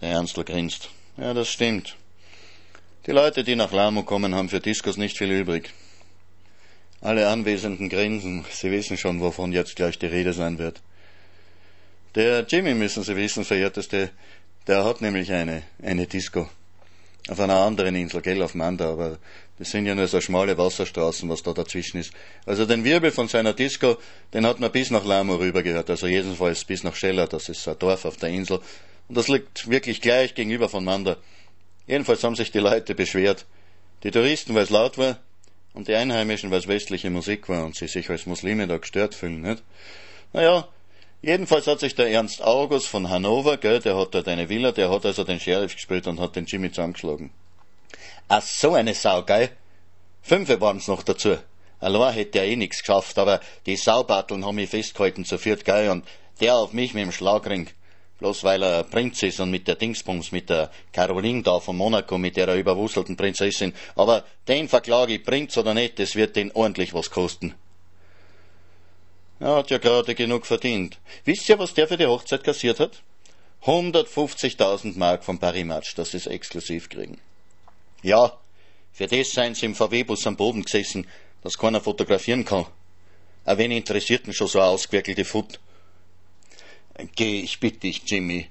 Der 0.00 0.10
Ernstl 0.10 0.44
grinst. 0.44 0.90
Ja, 1.16 1.34
das 1.34 1.48
stimmt. 1.48 1.96
Die 3.06 3.12
Leute, 3.12 3.42
die 3.42 3.56
nach 3.56 3.72
Lamu 3.72 4.02
kommen, 4.02 4.34
haben 4.34 4.48
für 4.48 4.60
Discos 4.60 4.96
nicht 4.96 5.16
viel 5.16 5.30
übrig. 5.30 5.72
Alle 7.00 7.28
Anwesenden 7.28 7.88
grinsen. 7.88 8.44
Sie 8.50 8.70
wissen 8.70 8.96
schon, 8.96 9.20
wovon 9.20 9.52
jetzt 9.52 9.76
gleich 9.76 9.98
die 9.98 10.06
Rede 10.06 10.32
sein 10.32 10.58
wird. 10.58 10.80
Der 12.14 12.44
Jimmy, 12.46 12.74
müssen 12.74 13.02
Sie 13.02 13.16
wissen, 13.16 13.44
verehrteste, 13.44 14.10
der 14.66 14.84
hat 14.84 15.00
nämlich 15.00 15.32
eine, 15.32 15.62
eine 15.82 16.06
Disco. 16.06 16.48
Auf 17.28 17.40
einer 17.40 17.56
anderen 17.56 17.94
Insel, 17.94 18.22
gell, 18.22 18.42
auf 18.42 18.54
Manda, 18.54 18.90
aber 18.90 19.18
das 19.58 19.70
sind 19.70 19.84
ja 19.84 19.94
nur 19.94 20.06
so 20.06 20.20
schmale 20.20 20.56
Wasserstraßen, 20.56 21.28
was 21.28 21.42
da 21.42 21.52
dazwischen 21.52 22.00
ist. 22.00 22.12
Also 22.46 22.64
den 22.64 22.84
Wirbel 22.84 23.10
von 23.10 23.28
seiner 23.28 23.52
Disco, 23.52 23.98
den 24.32 24.46
hat 24.46 24.60
man 24.60 24.72
bis 24.72 24.90
nach 24.90 25.04
Lamo 25.04 25.34
rüber 25.36 25.62
gehört, 25.62 25.90
also 25.90 26.06
jedenfalls 26.06 26.64
bis 26.64 26.84
nach 26.84 26.94
Scheller, 26.94 27.26
das 27.26 27.50
ist 27.50 27.68
ein 27.68 27.78
Dorf 27.78 28.06
auf 28.06 28.16
der 28.16 28.30
Insel. 28.30 28.60
Und 29.08 29.16
das 29.16 29.28
liegt 29.28 29.68
wirklich 29.68 30.00
gleich 30.00 30.34
gegenüber 30.34 30.68
von 30.68 30.84
Manda. 30.84 31.16
Jedenfalls 31.86 32.24
haben 32.24 32.36
sich 32.36 32.50
die 32.50 32.58
Leute 32.58 32.94
beschwert. 32.94 33.44
Die 34.04 34.10
Touristen, 34.10 34.54
weil 34.54 34.64
es 34.64 34.70
laut 34.70 34.96
war, 34.96 35.18
und 35.74 35.88
die 35.88 35.94
Einheimischen, 35.94 36.50
weil 36.50 36.58
es 36.58 36.68
westliche 36.68 37.10
Musik 37.10 37.48
war 37.48 37.64
und 37.64 37.76
sie 37.76 37.88
sich 37.88 38.08
als 38.10 38.26
Muslime 38.26 38.66
da 38.66 38.78
gestört 38.78 39.14
fühlen, 39.14 39.42
nicht? 39.42 39.62
Naja, 40.32 40.68
jedenfalls 41.22 41.66
hat 41.66 41.80
sich 41.80 41.94
der 41.94 42.10
Ernst 42.10 42.42
August 42.42 42.88
von 42.88 43.08
Hannover, 43.08 43.56
gell, 43.56 43.80
der 43.80 43.96
hat 43.96 44.14
dort 44.14 44.28
eine 44.28 44.48
Villa, 44.48 44.72
der 44.72 44.90
hat 44.90 45.06
also 45.06 45.24
den 45.24 45.40
Sheriff 45.40 45.74
gespielt 45.74 46.06
und 46.06 46.20
hat 46.20 46.36
den 46.36 46.46
Jimmy 46.46 46.70
zusammengeschlagen. 46.70 47.30
Ach, 48.28 48.42
so 48.42 48.74
eine 48.74 48.94
Sau, 48.94 49.22
gell? 49.22 49.50
Fünfe 50.22 50.60
waren's 50.60 50.88
noch 50.88 51.02
dazu. 51.02 51.38
Allein 51.80 52.14
hätte 52.14 52.38
er 52.38 52.46
eh 52.46 52.56
nix 52.56 52.80
geschafft, 52.80 53.18
aber 53.18 53.40
die 53.66 53.76
Saubatteln 53.76 54.44
haben 54.44 54.56
mich 54.56 54.70
festgehalten 54.70 55.24
zu 55.24 55.38
viert, 55.38 55.64
gell, 55.64 55.90
und 55.90 56.04
der 56.40 56.56
auf 56.56 56.72
mich 56.72 56.94
mit 56.94 57.04
dem 57.04 57.12
Schlagring 57.12 57.68
bloß 58.18 58.44
weil 58.44 58.62
er 58.62 58.84
Prinz 58.84 59.22
ist 59.22 59.40
und 59.40 59.50
mit 59.50 59.66
der 59.68 59.76
Dingsbums, 59.76 60.32
mit 60.32 60.50
der 60.50 60.70
Caroline 60.92 61.42
da 61.42 61.60
von 61.60 61.76
Monaco, 61.76 62.18
mit 62.18 62.36
der 62.36 62.54
überwuselten 62.54 63.16
Prinzessin. 63.16 63.72
Aber 63.94 64.24
den 64.46 64.68
verklage 64.68 65.14
ich, 65.14 65.24
Prinz 65.24 65.56
oder 65.56 65.74
nicht, 65.74 65.98
das 65.98 66.16
wird 66.16 66.36
den 66.36 66.52
ordentlich 66.52 66.94
was 66.94 67.10
kosten. 67.10 67.54
Er 69.40 69.56
hat 69.56 69.70
ja 69.70 69.78
gerade 69.78 70.14
genug 70.14 70.46
verdient. 70.46 70.98
Wisst 71.24 71.48
ihr, 71.48 71.58
was 71.58 71.74
der 71.74 71.86
für 71.86 71.96
die 71.96 72.06
Hochzeit 72.06 72.42
kassiert 72.42 72.80
hat? 72.80 73.02
150.000 73.64 74.98
Mark 74.98 75.24
vom 75.24 75.38
Parimatsch, 75.38 75.96
dass 75.96 76.10
sie 76.10 76.16
es 76.16 76.26
exklusiv 76.26 76.88
kriegen. 76.88 77.18
Ja, 78.02 78.38
für 78.92 79.06
das 79.06 79.32
seien 79.32 79.54
sie 79.54 79.66
im 79.66 79.74
VW-Bus 79.74 80.26
am 80.26 80.36
Boden 80.36 80.64
gesessen, 80.64 81.06
dass 81.42 81.58
keiner 81.58 81.80
fotografieren 81.80 82.44
kann. 82.44 82.66
Ein 83.44 83.58
wenig 83.58 83.78
interessiert 83.78 84.26
mich 84.26 84.36
schon 84.36 84.48
so 84.48 84.60
ausgewirkelte 84.60 85.24
Foot. 85.24 85.60
Geh, 87.14 87.40
ich 87.40 87.60
bitte 87.60 87.80
dich, 87.80 88.02
Jimmy. 88.06 88.48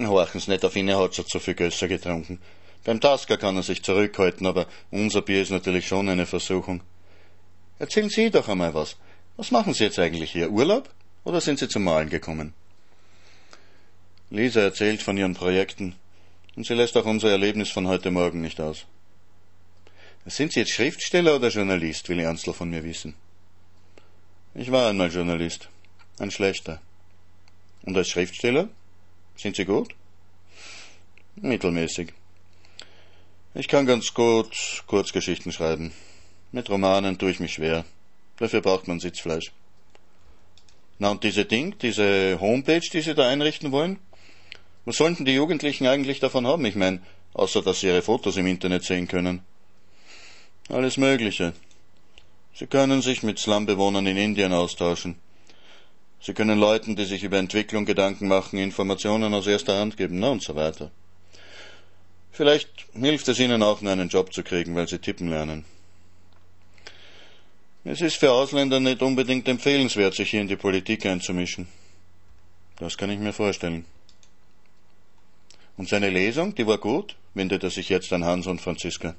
Horchen 0.00 0.40
Sie 0.40 0.50
nicht 0.52 0.64
auf 0.64 0.76
ihn, 0.76 0.88
er 0.88 1.00
hat 1.00 1.16
schon 1.16 1.26
zu 1.26 1.40
viel 1.40 1.54
Gösser 1.54 1.88
getrunken. 1.88 2.40
Beim 2.84 3.00
Tasker 3.00 3.36
kann 3.36 3.56
er 3.56 3.64
sich 3.64 3.82
zurückhalten, 3.82 4.46
aber 4.46 4.66
unser 4.92 5.22
Bier 5.22 5.42
ist 5.42 5.50
natürlich 5.50 5.88
schon 5.88 6.08
eine 6.08 6.26
Versuchung. 6.26 6.82
Erzählen 7.80 8.08
Sie 8.08 8.30
doch 8.30 8.48
einmal 8.48 8.74
was. 8.74 8.96
Was 9.38 9.52
machen 9.52 9.72
Sie 9.72 9.84
jetzt 9.84 10.00
eigentlich 10.00 10.32
hier? 10.32 10.50
Urlaub? 10.50 10.90
Oder 11.22 11.40
sind 11.40 11.60
Sie 11.60 11.68
zum 11.68 11.84
Malen 11.84 12.10
gekommen? 12.10 12.54
Lisa 14.30 14.60
erzählt 14.60 15.00
von 15.00 15.16
ihren 15.16 15.34
Projekten 15.34 15.94
und 16.56 16.66
sie 16.66 16.74
lässt 16.74 16.96
auch 16.96 17.04
unser 17.04 17.30
Erlebnis 17.30 17.70
von 17.70 17.86
heute 17.86 18.10
Morgen 18.10 18.40
nicht 18.40 18.60
aus. 18.60 18.84
Sind 20.26 20.52
Sie 20.52 20.58
jetzt 20.58 20.72
Schriftsteller 20.72 21.36
oder 21.36 21.50
Journalist, 21.50 22.08
will 22.08 22.18
Ernstl 22.18 22.52
von 22.52 22.68
mir 22.68 22.82
wissen. 22.82 23.14
Ich 24.56 24.72
war 24.72 24.90
einmal 24.90 25.12
Journalist. 25.12 25.68
Ein 26.18 26.32
schlechter. 26.32 26.80
Und 27.84 27.96
als 27.96 28.08
Schriftsteller? 28.08 28.68
Sind 29.36 29.54
Sie 29.54 29.64
gut? 29.64 29.94
Mittelmäßig. 31.36 32.12
Ich 33.54 33.68
kann 33.68 33.86
ganz 33.86 34.12
gut 34.12 34.82
Kurzgeschichten 34.88 35.52
schreiben. 35.52 35.92
Mit 36.50 36.68
Romanen 36.68 37.18
tue 37.18 37.30
ich 37.30 37.38
mich 37.38 37.52
schwer. 37.52 37.84
Dafür 38.38 38.60
braucht 38.60 38.88
man 38.88 39.00
Sitzfleisch. 39.00 39.52
Na 40.98 41.10
und 41.10 41.22
diese 41.22 41.44
Ding, 41.44 41.76
diese 41.80 42.40
Homepage, 42.40 42.80
die 42.80 43.00
Sie 43.00 43.14
da 43.14 43.28
einrichten 43.28 43.70
wollen? 43.70 43.98
Was 44.84 44.96
sollten 44.96 45.24
die 45.24 45.34
Jugendlichen 45.34 45.86
eigentlich 45.86 46.18
davon 46.18 46.46
haben? 46.46 46.64
Ich 46.64 46.74
meine, 46.74 47.02
außer 47.34 47.62
dass 47.62 47.80
sie 47.80 47.88
ihre 47.88 48.02
Fotos 48.02 48.36
im 48.36 48.46
Internet 48.46 48.84
sehen 48.84 49.06
können. 49.06 49.42
Alles 50.68 50.96
Mögliche. 50.96 51.52
Sie 52.54 52.66
können 52.66 53.02
sich 53.02 53.22
mit 53.22 53.38
Slumbewohnern 53.38 54.06
in 54.06 54.16
Indien 54.16 54.52
austauschen. 54.52 55.16
Sie 56.20 56.34
können 56.34 56.58
Leuten, 56.58 56.96
die 56.96 57.04
sich 57.04 57.22
über 57.22 57.38
Entwicklung 57.38 57.84
Gedanken 57.84 58.26
machen, 58.26 58.58
Informationen 58.58 59.32
aus 59.34 59.46
erster 59.46 59.78
Hand 59.78 59.96
geben, 59.96 60.18
na 60.18 60.30
und 60.30 60.42
so 60.42 60.56
weiter. 60.56 60.90
Vielleicht 62.32 62.68
hilft 62.94 63.28
es 63.28 63.38
ihnen 63.38 63.62
auch, 63.62 63.80
nur 63.80 63.92
einen 63.92 64.08
Job 64.08 64.32
zu 64.32 64.42
kriegen, 64.42 64.74
weil 64.74 64.88
sie 64.88 64.98
tippen 64.98 65.28
lernen. 65.28 65.64
Es 67.90 68.02
ist 68.02 68.16
für 68.16 68.30
Ausländer 68.30 68.80
nicht 68.80 69.00
unbedingt 69.00 69.48
empfehlenswert, 69.48 70.14
sich 70.14 70.28
hier 70.28 70.42
in 70.42 70.46
die 70.46 70.56
Politik 70.56 71.06
einzumischen. 71.06 71.68
Das 72.76 72.98
kann 72.98 73.08
ich 73.08 73.18
mir 73.18 73.32
vorstellen. 73.32 73.86
Und 75.78 75.88
seine 75.88 76.10
Lesung, 76.10 76.54
die 76.54 76.66
war 76.66 76.76
gut, 76.76 77.16
wendet 77.32 77.64
er 77.64 77.70
sich 77.70 77.88
jetzt 77.88 78.12
an 78.12 78.26
Hans 78.26 78.46
und 78.46 78.60
Franziska. 78.60 79.14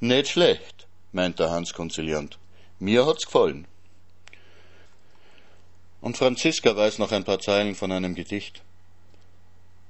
Nicht 0.00 0.28
schlecht, 0.28 0.86
meint 1.12 1.38
der 1.38 1.50
Hans 1.50 1.72
konziliant. 1.72 2.38
Mir 2.78 3.06
hat's 3.06 3.24
gefallen. 3.24 3.66
Und 6.02 6.18
Franziska 6.18 6.76
weiß 6.76 6.98
noch 6.98 7.10
ein 7.10 7.24
paar 7.24 7.40
Zeilen 7.40 7.74
von 7.74 7.90
einem 7.90 8.14
Gedicht. 8.14 8.60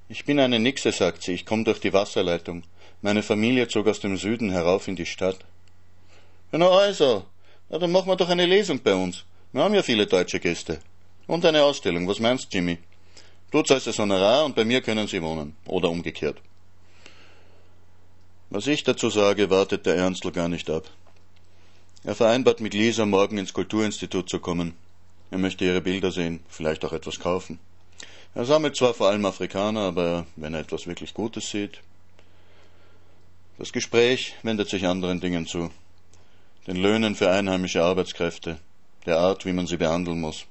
Ich 0.07 0.23
bin 0.23 0.39
eine 0.39 0.59
Nixe, 0.59 0.93
sagt 0.93 1.23
sie, 1.23 1.33
ich 1.33 1.45
komme 1.45 1.65
durch 1.65 1.81
die 1.81 1.91
Wasserleitung. 1.91 2.63
Meine 3.01 3.23
Familie 3.23 3.67
zog 3.67 3.89
aus 3.89 3.99
dem 3.99 4.15
Süden 4.15 4.51
herauf 4.51 4.87
in 4.87 4.95
die 4.95 5.05
Stadt. 5.05 5.39
Na 6.53 6.69
also, 6.69 7.25
na, 7.71 7.79
dann 7.79 7.91
machen 7.91 8.07
wir 8.07 8.17
doch 8.17 8.27
eine 8.27 8.45
Lesung 8.45 8.79
bei 8.83 8.93
uns. 8.93 9.23
Wir 9.53 9.63
haben 9.63 9.73
ja 9.73 9.81
viele 9.81 10.05
deutsche 10.05 10.41
Gäste. 10.41 10.79
Und 11.25 11.45
eine 11.45 11.63
Ausstellung. 11.63 12.05
Was 12.05 12.19
meinst, 12.19 12.53
Jimmy? 12.53 12.77
Du 13.49 13.61
zahlst 13.61 13.87
das 13.87 13.97
Honorar 13.97 14.43
und 14.43 14.55
bei 14.55 14.65
mir 14.65 14.81
können 14.81 15.07
sie 15.07 15.21
wohnen. 15.21 15.55
Oder 15.65 15.89
umgekehrt. 15.89 16.37
Was 18.49 18.67
ich 18.67 18.83
dazu 18.83 19.09
sage, 19.09 19.49
wartet 19.49 19.85
der 19.85 19.95
Ernstl 19.95 20.33
gar 20.33 20.49
nicht 20.49 20.69
ab. 20.69 20.89
Er 22.03 22.15
vereinbart 22.15 22.59
mit 22.59 22.73
Lisa, 22.73 23.05
morgen 23.05 23.37
ins 23.37 23.53
Kulturinstitut 23.53 24.29
zu 24.29 24.39
kommen. 24.39 24.73
Er 25.29 25.37
möchte 25.37 25.63
ihre 25.63 25.79
Bilder 25.79 26.11
sehen, 26.11 26.41
vielleicht 26.49 26.83
auch 26.83 26.91
etwas 26.91 27.19
kaufen. 27.19 27.57
Er 28.35 28.43
sammelt 28.43 28.75
zwar 28.75 28.93
vor 28.93 29.07
allem 29.07 29.23
Afrikaner, 29.23 29.81
aber 29.81 30.25
wenn 30.35 30.53
er 30.53 30.59
etwas 30.59 30.87
wirklich 30.87 31.13
Gutes 31.13 31.49
sieht. 31.49 31.79
Das 33.57 33.71
Gespräch 33.71 34.35
wendet 34.43 34.67
sich 34.67 34.85
anderen 34.87 35.21
Dingen 35.21 35.47
zu 35.47 35.71
den 36.67 36.77
Löhnen 36.77 37.15
für 37.15 37.29
einheimische 37.29 37.83
Arbeitskräfte, 37.83 38.59
der 39.05 39.17
Art, 39.17 39.45
wie 39.45 39.53
man 39.53 39.67
sie 39.67 39.77
behandeln 39.77 40.19
muss. 40.19 40.45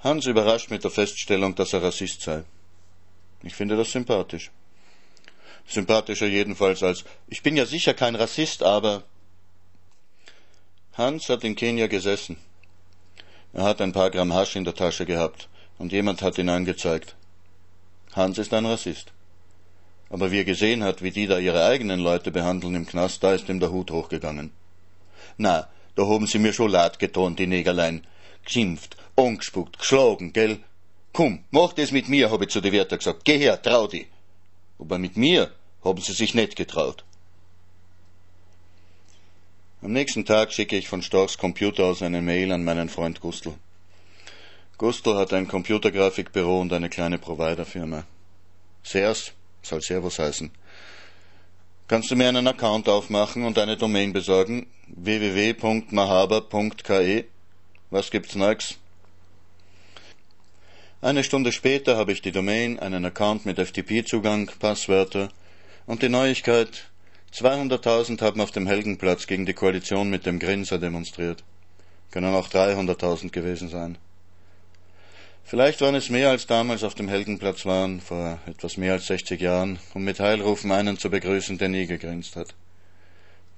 Hans 0.00 0.26
überrascht 0.26 0.70
mit 0.70 0.84
der 0.84 0.90
Feststellung, 0.90 1.54
dass 1.54 1.72
er 1.72 1.82
Rassist 1.82 2.22
sei. 2.22 2.44
Ich 3.42 3.54
finde 3.54 3.76
das 3.76 3.92
sympathisch. 3.92 4.50
Sympathischer 5.66 6.26
jedenfalls 6.26 6.82
als 6.82 7.04
ich 7.28 7.42
bin 7.42 7.56
ja 7.56 7.64
sicher 7.64 7.94
kein 7.94 8.16
Rassist, 8.16 8.62
aber 8.62 9.04
Hans 10.94 11.28
hat 11.28 11.44
in 11.44 11.54
Kenia 11.54 11.86
gesessen. 11.86 12.36
Er 13.52 13.64
hat 13.64 13.80
ein 13.80 13.92
paar 13.92 14.10
Gramm 14.10 14.32
Hasch 14.32 14.56
in 14.56 14.64
der 14.64 14.74
Tasche 14.74 15.06
gehabt 15.06 15.48
und 15.78 15.92
jemand 15.92 16.22
hat 16.22 16.38
ihn 16.38 16.48
angezeigt. 16.48 17.16
Hans 18.12 18.38
ist 18.38 18.52
ein 18.52 18.66
Rassist. 18.66 19.12
Aber 20.10 20.30
wie 20.32 20.38
er 20.38 20.44
gesehen 20.44 20.82
hat, 20.82 21.02
wie 21.02 21.12
die 21.12 21.26
da 21.26 21.38
ihre 21.38 21.64
eigenen 21.64 22.00
Leute 22.00 22.30
behandeln 22.32 22.74
im 22.74 22.86
Knast, 22.86 23.22
da 23.22 23.32
ist 23.32 23.48
ihm 23.48 23.60
der 23.60 23.70
Hut 23.70 23.90
hochgegangen. 23.92 24.50
Na, 25.38 25.68
da 25.94 26.06
haben 26.06 26.26
sie 26.26 26.40
mir 26.40 26.52
schon 26.52 26.70
leid 26.70 26.98
getan, 26.98 27.36
die 27.36 27.46
Negerlein. 27.46 28.06
Geschimpft, 28.44 28.96
angespuckt, 29.16 29.78
geschlagen, 29.78 30.32
gell? 30.32 30.58
Komm, 31.12 31.44
mach 31.50 31.72
das 31.72 31.92
mit 31.92 32.08
mir, 32.08 32.30
hab 32.30 32.42
ich 32.42 32.48
zu 32.48 32.60
den 32.60 32.72
Wärter 32.72 32.98
gesagt. 32.98 33.24
Geh 33.24 33.38
her, 33.38 33.60
trau 33.62 33.86
dich. 33.86 34.06
Aber 34.78 34.98
mit 34.98 35.16
mir 35.16 35.52
haben 35.84 36.00
sie 36.00 36.12
sich 36.12 36.34
nicht 36.34 36.56
getraut. 36.56 37.04
Am 39.82 39.92
nächsten 39.92 40.24
Tag 40.24 40.52
schicke 40.52 40.76
ich 40.76 40.88
von 40.88 41.02
Storchs 41.02 41.38
Computer 41.38 41.84
aus 41.84 42.02
eine 42.02 42.20
Mail 42.20 42.52
an 42.52 42.64
meinen 42.64 42.88
Freund 42.88 43.20
Gustl. 43.20 43.54
Gustl 44.76 45.14
hat 45.14 45.32
ein 45.32 45.48
Computergrafikbüro 45.48 46.60
und 46.60 46.72
eine 46.72 46.88
kleine 46.88 47.18
Providerfirma. 47.18 48.04
Sers, 48.82 49.32
soll 49.62 49.82
Servus 49.82 50.18
heißen. 50.18 50.50
Kannst 51.88 52.10
du 52.10 52.16
mir 52.16 52.28
einen 52.28 52.46
Account 52.46 52.88
aufmachen 52.88 53.44
und 53.44 53.58
eine 53.58 53.76
Domain 53.76 54.12
besorgen? 54.12 54.66
www.mahaba.ke 54.86 55.64
Was 57.90 58.10
gibt's 58.10 58.34
Neues? 58.36 58.76
Eine 61.02 61.24
Stunde 61.24 61.50
später 61.50 61.96
habe 61.96 62.12
ich 62.12 62.20
die 62.22 62.30
Domain, 62.30 62.78
einen 62.78 63.04
Account 63.06 63.46
mit 63.46 63.58
FTP-Zugang, 63.58 64.50
Passwörter 64.58 65.30
und 65.86 66.02
die 66.02 66.10
Neuigkeit, 66.10 66.90
200.000 67.32 68.20
haben 68.20 68.40
auf 68.40 68.50
dem 68.50 68.66
Helgenplatz 68.66 69.26
gegen 69.26 69.46
die 69.46 69.54
Koalition 69.54 70.10
mit 70.10 70.26
dem 70.26 70.38
Grinser 70.38 70.78
demonstriert. 70.78 71.42
Können 72.10 72.34
auch 72.34 72.48
300.000 72.48 73.30
gewesen 73.30 73.68
sein. 73.68 73.98
Vielleicht 75.44 75.80
waren 75.80 75.94
es 75.94 76.10
mehr 76.10 76.30
als 76.30 76.46
damals 76.46 76.84
auf 76.84 76.94
dem 76.94 77.08
Heldenplatz 77.08 77.66
waren, 77.66 78.00
vor 78.00 78.38
etwas 78.46 78.76
mehr 78.76 78.92
als 78.92 79.06
60 79.06 79.40
Jahren, 79.40 79.78
um 79.94 80.04
mit 80.04 80.20
Heilrufen 80.20 80.70
einen 80.70 80.98
zu 80.98 81.10
begrüßen, 81.10 81.58
der 81.58 81.68
nie 81.68 81.86
gegrinst 81.86 82.36
hat. 82.36 82.54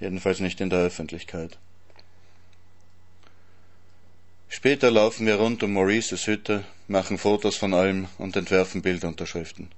Jedenfalls 0.01 0.41
nicht 0.41 0.61
in 0.61 0.71
der 0.71 0.81
Öffentlichkeit. 0.81 1.59
Später 4.49 4.91
laufen 4.91 5.27
wir 5.27 5.37
rund 5.37 5.62
um 5.62 5.73
Maurices 5.73 6.27
Hütte, 6.27 6.65
machen 6.87 7.19
Fotos 7.19 7.57
von 7.57 7.73
allem 7.73 8.09
und 8.19 8.37
entwerfen 8.37 8.83
Bildunterschriften. 8.83 9.71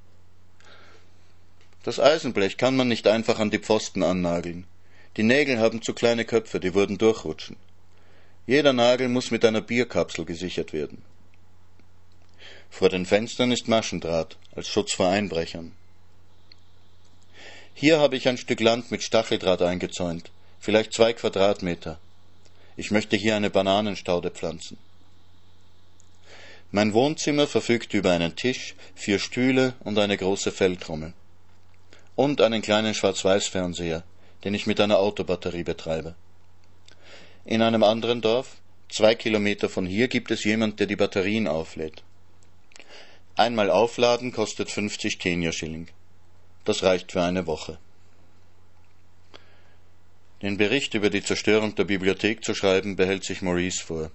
Das 1.85 2.01
Eisenblech 2.01 2.57
kann 2.57 2.75
man 2.75 2.89
nicht 2.89 3.07
einfach 3.07 3.39
an 3.39 3.51
die 3.51 3.59
Pfosten 3.59 4.03
annageln. 4.03 4.65
Die 5.17 5.23
Nägel 5.23 5.59
haben 5.59 5.83
zu 5.83 5.95
kleine 5.95 6.25
Köpfe, 6.25 6.59
die 6.59 6.75
würden 6.75 6.99
durchrutschen. 6.99 7.57
Jeder 8.47 8.73
Nagel 8.73 9.09
muss 9.09 9.31
mit 9.31 9.45
einer 9.45 9.61
Bierkapsel 9.61 10.25
gesichert 10.25 10.73
werden. 10.73 11.03
Vor 12.77 12.89
den 12.89 13.07
Fenstern 13.07 13.53
ist 13.53 13.69
Maschendraht 13.69 14.37
als 14.57 14.67
Schutz 14.67 14.95
vor 14.95 15.07
Einbrechern. 15.07 15.71
Hier 17.73 18.01
habe 18.01 18.17
ich 18.17 18.27
ein 18.27 18.37
Stück 18.37 18.59
Land 18.59 18.91
mit 18.91 19.05
Stacheldraht 19.05 19.63
eingezäunt, 19.63 20.33
vielleicht 20.59 20.93
zwei 20.93 21.13
Quadratmeter. 21.13 22.01
Ich 22.77 22.91
möchte 22.91 23.17
hier 23.17 23.37
eine 23.37 23.49
Bananenstaude 23.49 24.33
pflanzen. 24.33 24.77
Mein 26.73 26.95
Wohnzimmer 26.95 27.47
verfügt 27.47 27.95
über 27.95 28.11
einen 28.11 28.35
Tisch, 28.35 28.75
vier 28.97 29.21
Stühle 29.21 29.75
und 29.85 29.97
eine 29.97 30.17
große 30.17 30.51
Feldtrommel. 30.51 31.13
Und 32.17 32.41
einen 32.41 32.61
kleinen 32.61 32.95
Schwarz-Weiß-Fernseher, 32.95 34.03
den 34.43 34.53
ich 34.53 34.67
mit 34.67 34.81
einer 34.81 34.99
Autobatterie 34.99 35.63
betreibe. 35.63 36.17
In 37.45 37.63
einem 37.63 37.85
anderen 37.85 38.21
Dorf, 38.21 38.57
zwei 38.89 39.15
Kilometer 39.15 39.69
von 39.69 39.87
hier, 39.87 40.09
gibt 40.09 40.33
es 40.33 40.43
jemand, 40.43 40.81
der 40.81 40.89
die 40.89 40.97
Batterien 40.97 41.47
auflädt. 41.47 42.03
Einmal 43.37 43.69
aufladen 43.69 44.31
kostet 44.31 44.71
50 44.71 45.19
Kenia-Schilling. 45.19 45.89
Das 46.65 46.85
reicht 46.85 47.11
für 47.11 47.23
eine 47.23 47.47
Woche. 47.47 47.79
Den 50.41 50.57
Bericht 50.57 50.95
über 50.95 51.11
die 51.11 51.23
Zerstörung 51.23 51.75
der 51.75 51.85
Bibliothek 51.85 52.45
zu 52.45 52.55
schreiben, 52.55 52.95
behält 52.95 53.25
sich 53.25 53.43
Maurice 53.43 53.83
vor. 53.83 54.11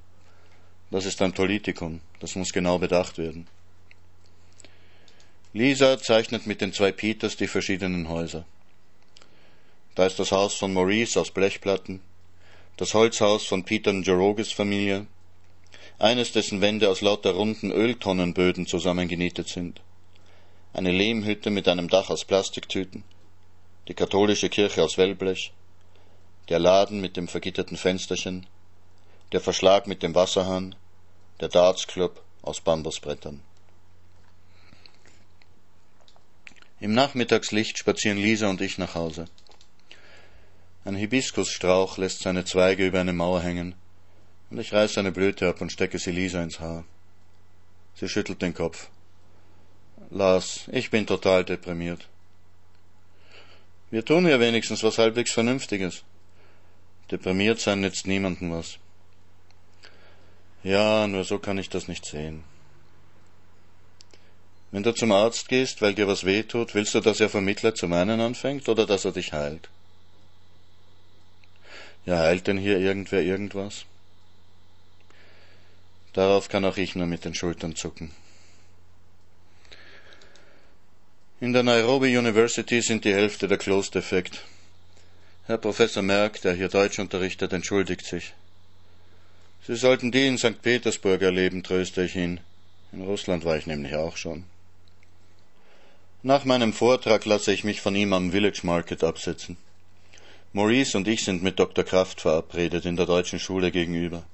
Das 0.89 1.05
ist 1.05 1.21
ein 1.21 1.33
Politikum, 1.33 1.99
das 2.19 2.35
muss 2.35 2.53
genau 2.53 2.79
bedacht 2.79 3.17
werden. 3.17 3.47
Lisa 5.51 5.99
zeichnet 5.99 6.47
mit 6.47 6.61
den 6.61 6.71
zwei 6.71 6.91
Peters 6.91 7.35
die 7.35 7.47
verschiedenen 7.47 8.07
Häuser. 8.07 8.45
Da 9.95 10.05
ist 10.05 10.19
das 10.19 10.31
Haus 10.31 10.55
von 10.55 10.71
Maurice 10.71 11.19
aus 11.19 11.31
Blechplatten, 11.31 11.99
das 12.77 12.93
Holzhaus 12.93 13.45
von 13.45 13.65
Peter 13.65 13.91
Jerogis 13.91 14.53
Familie, 14.53 15.07
eines 15.99 16.31
dessen 16.31 16.61
Wände 16.61 16.89
aus 16.89 17.01
lauter 17.01 17.31
runden 17.31 17.71
Öltonnenböden 17.71 18.65
zusammengenietet 18.65 19.49
sind, 19.49 19.81
eine 20.73 20.91
Lehmhütte 20.91 21.49
mit 21.49 21.67
einem 21.67 21.89
Dach 21.89 22.09
aus 22.09 22.23
Plastiktüten, 22.23 23.03
die 23.89 23.93
katholische 23.93 24.49
Kirche 24.49 24.83
aus 24.83 24.97
Wellblech, 24.97 25.51
der 26.47 26.59
Laden 26.59 27.01
mit 27.01 27.17
dem 27.17 27.27
vergitterten 27.27 27.75
Fensterchen, 27.75 28.45
der 29.33 29.41
Verschlag 29.41 29.87
mit 29.87 30.01
dem 30.01 30.15
Wasserhahn, 30.15 30.75
der 31.41 31.49
Dartsclub 31.49 32.23
aus 32.41 32.61
Bambusbrettern. 32.61 33.41
Im 36.79 36.93
Nachmittagslicht 36.93 37.77
spazieren 37.77 38.17
Lisa 38.17 38.49
und 38.49 38.61
ich 38.61 38.77
nach 38.77 38.95
Hause. 38.95 39.25
Ein 40.85 40.95
Hibiskusstrauch 40.95 41.97
lässt 41.97 42.21
seine 42.21 42.45
Zweige 42.45 42.87
über 42.87 43.01
eine 43.01 43.11
Mauer 43.11 43.41
hängen, 43.41 43.75
und 44.49 44.59
ich 44.59 44.73
reiße 44.73 44.99
eine 44.99 45.11
Blüte 45.11 45.47
ab 45.47 45.61
und 45.61 45.71
stecke 45.71 45.99
sie 45.99 46.11
Lisa 46.11 46.41
ins 46.41 46.59
Haar. 46.59 46.83
Sie 47.95 48.09
schüttelt 48.09 48.41
den 48.41 48.53
Kopf. 48.53 48.89
Lars, 50.09 50.67
ich 50.71 50.89
bin 50.89 51.05
total 51.05 51.43
deprimiert. 51.43 52.07
Wir 53.91 54.05
tun 54.05 54.27
ja 54.27 54.39
wenigstens 54.39 54.83
was 54.83 54.97
halbwegs 54.97 55.31
Vernünftiges. 55.31 56.03
Deprimiert 57.11 57.59
sein 57.59 57.81
nützt 57.81 58.07
niemandem 58.07 58.51
was. 58.51 58.77
Ja, 60.63 61.07
nur 61.07 61.23
so 61.23 61.39
kann 61.39 61.57
ich 61.57 61.69
das 61.69 61.87
nicht 61.87 62.05
sehen. 62.05 62.43
Wenn 64.71 64.83
du 64.83 64.93
zum 64.93 65.11
Arzt 65.11 65.47
gehst, 65.47 65.81
weil 65.81 65.95
dir 65.95 66.07
was 66.07 66.25
weh 66.25 66.43
tut, 66.43 66.75
willst 66.75 66.93
du, 66.93 66.99
dass 66.99 67.19
er 67.19 67.29
vom 67.29 67.43
Mitleid 67.43 67.77
zu 67.77 67.87
meinen 67.87 68.19
anfängt 68.19 68.69
oder 68.69 68.85
dass 68.85 69.05
er 69.05 69.11
dich 69.11 69.33
heilt? 69.33 69.69
Ja, 72.05 72.19
heilt 72.19 72.45
denn 72.47 72.57
hier 72.57 72.79
irgendwer 72.79 73.21
irgendwas? 73.21 73.85
Darauf 76.19 76.49
kann 76.49 76.65
auch 76.65 76.75
ich 76.75 76.95
nur 76.95 77.07
mit 77.07 77.23
den 77.23 77.33
Schultern 77.33 77.77
zucken. 77.77 78.11
In 81.39 81.53
der 81.53 81.63
Nairobi 81.63 82.17
University 82.17 82.81
sind 82.81 83.05
die 83.05 83.13
Hälfte 83.13 83.47
der 83.47 83.57
Close 83.57 83.89
defekt. 83.89 84.43
Herr 85.45 85.57
Professor 85.57 86.03
Merck, 86.03 86.41
der 86.41 86.55
hier 86.55 86.67
Deutsch 86.67 86.99
unterrichtet, 86.99 87.53
entschuldigt 87.53 88.05
sich. 88.05 88.33
Sie 89.65 89.77
sollten 89.77 90.11
die 90.11 90.27
in 90.27 90.37
St. 90.37 90.61
Petersburg 90.61 91.21
erleben, 91.21 91.63
tröste 91.63 92.03
ich 92.03 92.17
ihn. 92.17 92.41
In 92.91 93.03
Russland 93.03 93.45
war 93.45 93.55
ich 93.55 93.65
nämlich 93.65 93.95
auch 93.95 94.17
schon. 94.17 94.43
Nach 96.21 96.43
meinem 96.43 96.73
Vortrag 96.73 97.23
lasse 97.23 97.53
ich 97.53 97.63
mich 97.63 97.79
von 97.79 97.95
ihm 97.95 98.11
am 98.11 98.33
Village 98.33 98.59
Market 98.63 99.05
absetzen. 99.05 99.55
Maurice 100.51 100.97
und 100.97 101.07
ich 101.07 101.23
sind 101.23 101.43
mit 101.43 101.59
Dr. 101.59 101.85
Kraft 101.85 102.19
verabredet 102.19 102.85
in 102.85 102.97
der 102.97 103.05
deutschen 103.05 103.39
Schule 103.39 103.71
gegenüber. 103.71 104.25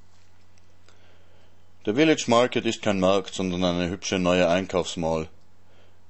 Der 1.86 1.94
Village 1.94 2.26
Market 2.28 2.66
ist 2.66 2.82
kein 2.82 3.00
Markt, 3.00 3.36
sondern 3.36 3.64
eine 3.64 3.92
hübsche 3.92 4.18
neue 4.18 4.50
Einkaufsmall. 4.50 5.28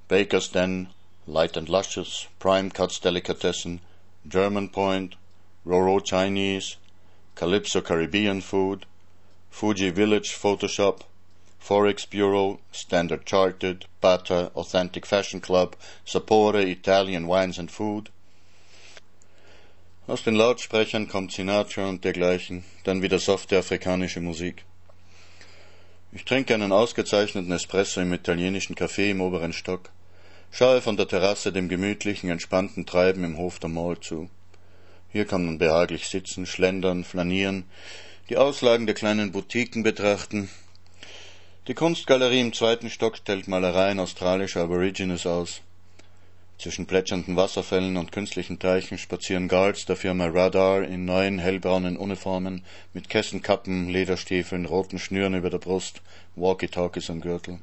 Baker's 0.07 0.49
Den, 0.49 0.87
Light 1.27 1.57
and 1.57 1.67
Luscious, 1.67 2.27
Prime 2.39 2.69
Cuts 2.69 3.01
Delicatessen, 3.01 3.81
German 4.25 4.69
Point, 4.71 5.17
Roro 5.65 5.99
Chinese, 5.99 6.77
Calypso 7.35 7.81
Caribbean 7.81 8.41
Food, 8.41 8.85
Fuji 9.51 9.91
Village 9.91 10.33
Photoshop, 10.41 11.03
Forex 11.59 12.05
Bureau, 12.09 12.59
Standard 12.71 13.25
Chartered, 13.25 13.85
Bata, 13.99 14.51
Authentic 14.55 15.05
Fashion 15.05 15.41
Club, 15.41 15.75
Sapore, 16.05 16.61
Italian 16.61 17.27
Wines 17.27 17.59
and 17.59 17.69
Food. 17.69 18.11
Aus 20.07 20.23
den 20.23 20.35
Lautsprechern 20.35 21.09
kommt 21.09 21.33
Sinatra 21.33 21.89
und 21.89 22.05
dergleichen, 22.05 22.63
dann 22.85 23.01
wieder 23.01 23.19
softe 23.19 23.57
afrikanische 23.57 24.21
Musik. 24.21 24.63
Ich 26.15 26.23
trinke 26.23 26.53
einen 26.53 26.71
ausgezeichneten 26.71 27.51
Espresso 27.51 27.99
im 27.99 28.13
italienischen 28.13 28.73
Café 28.73 29.11
im 29.11 29.19
oberen 29.19 29.51
Stock, 29.51 29.89
schaue 30.49 30.79
von 30.79 30.95
der 30.95 31.09
Terrasse 31.09 31.51
dem 31.51 31.67
gemütlichen, 31.67 32.29
entspannten 32.29 32.85
Treiben 32.85 33.25
im 33.25 33.37
Hof 33.37 33.59
der 33.59 33.69
Mall 33.69 33.99
zu. 33.99 34.29
Hier 35.11 35.25
kann 35.25 35.45
man 35.45 35.57
behaglich 35.57 36.07
sitzen, 36.07 36.45
schlendern, 36.45 37.03
flanieren, 37.03 37.65
die 38.29 38.37
Auslagen 38.37 38.85
der 38.85 38.95
kleinen 38.95 39.33
Boutiquen 39.33 39.83
betrachten, 39.83 40.47
die 41.67 41.73
Kunstgalerie 41.73 42.39
im 42.39 42.53
zweiten 42.53 42.89
Stock 42.89 43.17
stellt 43.17 43.49
Malereien 43.49 43.99
australischer 43.99 44.61
Aborigines 44.61 45.27
aus. 45.27 45.59
Zwischen 46.57 46.85
plätschernden 46.85 47.35
Wasserfällen 47.35 47.97
und 47.97 48.11
künstlichen 48.11 48.59
Teichen 48.59 48.97
spazieren 48.97 49.47
Guards 49.47 49.85
der 49.85 49.97
Firma 49.97 50.27
Radar 50.27 50.83
in 50.83 51.05
neuen 51.05 51.37
hellbraunen 51.37 51.97
Uniformen 51.97 52.63
mit 52.93 53.09
Kessenkappen, 53.09 53.89
Lederstiefeln, 53.89 54.65
roten 54.65 54.97
Schnüren 54.97 55.35
über 55.35 55.49
der 55.49 55.57
Brust, 55.57 56.01
Walkie-Talkies 56.35 57.09
am 57.09 57.21
Gürtel. 57.21 57.59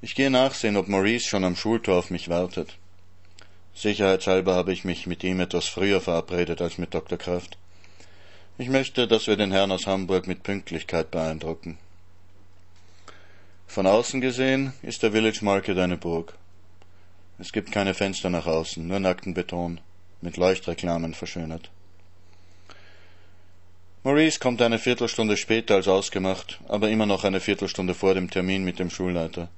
Ich 0.00 0.14
gehe 0.14 0.30
nachsehen, 0.30 0.76
ob 0.76 0.86
Maurice 0.86 1.26
schon 1.26 1.44
am 1.44 1.56
Schultor 1.56 1.98
auf 1.98 2.10
mich 2.10 2.28
wartet. 2.28 2.76
Sicherheitshalber 3.74 4.54
habe 4.54 4.72
ich 4.72 4.84
mich 4.84 5.06
mit 5.06 5.24
ihm 5.24 5.40
etwas 5.40 5.66
früher 5.66 6.00
verabredet 6.00 6.62
als 6.62 6.78
mit 6.78 6.94
Dr. 6.94 7.18
Kraft. 7.18 7.58
Ich 8.58 8.68
möchte, 8.68 9.06
dass 9.08 9.26
wir 9.26 9.36
den 9.36 9.52
Herrn 9.52 9.72
aus 9.72 9.86
Hamburg 9.86 10.26
mit 10.28 10.44
Pünktlichkeit 10.44 11.10
beeindrucken. 11.10 11.78
Von 13.66 13.86
außen 13.86 14.20
gesehen 14.20 14.72
ist 14.82 15.02
der 15.02 15.12
Village 15.12 15.44
Market 15.44 15.78
eine 15.78 15.96
Burg. 15.96 16.34
Es 17.40 17.52
gibt 17.52 17.70
keine 17.70 17.94
Fenster 17.94 18.30
nach 18.30 18.46
außen, 18.46 18.86
nur 18.86 18.98
nackten 18.98 19.32
Beton, 19.32 19.80
mit 20.20 20.36
Leuchtreklamen 20.36 21.14
verschönert. 21.14 21.70
Maurice 24.02 24.40
kommt 24.40 24.60
eine 24.60 24.78
Viertelstunde 24.78 25.36
später 25.36 25.76
als 25.76 25.86
ausgemacht, 25.86 26.60
aber 26.66 26.88
immer 26.88 27.06
noch 27.06 27.24
eine 27.24 27.40
Viertelstunde 27.40 27.94
vor 27.94 28.14
dem 28.14 28.28
Termin 28.28 28.64
mit 28.64 28.78
dem 28.78 28.90
Schulleiter. 28.90 29.48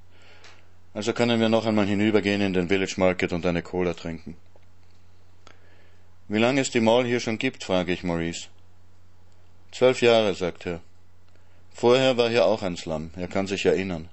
Also 0.93 1.13
können 1.13 1.39
wir 1.39 1.49
noch 1.49 1.65
einmal 1.65 1.87
hinübergehen 1.87 2.41
in 2.41 2.53
den 2.53 2.67
Village 2.67 2.95
Market 2.97 3.33
und 3.33 3.45
eine 3.45 3.63
Cola 3.63 3.93
trinken. 3.93 4.35
Wie 6.27 6.37
lange 6.37 6.61
es 6.61 6.69
die 6.69 6.81
Mall 6.81 7.05
hier 7.05 7.19
schon 7.19 7.37
gibt, 7.37 7.63
frage 7.63 7.93
ich 7.93 8.03
Maurice. 8.03 8.47
Zwölf 9.71 10.01
Jahre, 10.01 10.33
sagt 10.35 10.65
er. 10.65 10.81
Vorher 11.73 12.17
war 12.17 12.29
hier 12.29 12.45
auch 12.45 12.61
ein 12.61 12.77
Slum, 12.77 13.09
er 13.15 13.27
kann 13.27 13.47
sich 13.47 13.65
erinnern. 13.65 14.09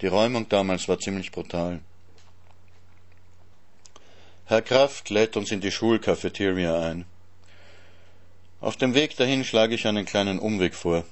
Die 0.00 0.06
Räumung 0.06 0.48
damals 0.48 0.88
war 0.88 0.98
ziemlich 0.98 1.32
brutal. 1.32 1.80
Herr 4.46 4.60
Kraft 4.60 5.08
lädt 5.08 5.38
uns 5.38 5.50
in 5.52 5.62
die 5.62 5.70
Schulcafeteria 5.70 6.78
ein. 6.78 7.06
Auf 8.60 8.76
dem 8.76 8.92
Weg 8.92 9.16
dahin 9.16 9.42
schlage 9.42 9.74
ich 9.74 9.86
einen 9.86 10.04
kleinen 10.04 10.38
Umweg 10.38 10.74
vor. 10.74 11.04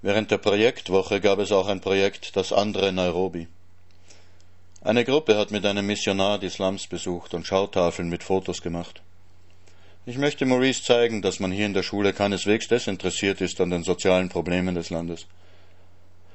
Während 0.00 0.30
der 0.30 0.38
Projektwoche 0.38 1.20
gab 1.20 1.38
es 1.38 1.52
auch 1.52 1.66
ein 1.68 1.82
Projekt 1.82 2.34
Das 2.34 2.50
andere 2.50 2.92
Nairobi. 2.92 3.46
Eine 4.80 5.04
Gruppe 5.04 5.36
hat 5.36 5.50
mit 5.50 5.66
einem 5.66 5.86
Missionar 5.86 6.38
die 6.38 6.48
Slums 6.48 6.86
besucht 6.86 7.34
und 7.34 7.46
Schautafeln 7.46 8.08
mit 8.08 8.24
Fotos 8.24 8.62
gemacht. 8.62 9.02
Ich 10.06 10.16
möchte 10.16 10.46
Maurice 10.46 10.82
zeigen, 10.82 11.20
dass 11.20 11.40
man 11.40 11.52
hier 11.52 11.66
in 11.66 11.74
der 11.74 11.82
Schule 11.82 12.14
keineswegs 12.14 12.68
desinteressiert 12.68 13.42
ist 13.42 13.60
an 13.60 13.68
den 13.68 13.82
sozialen 13.82 14.30
Problemen 14.30 14.74
des 14.74 14.88
Landes. 14.88 15.26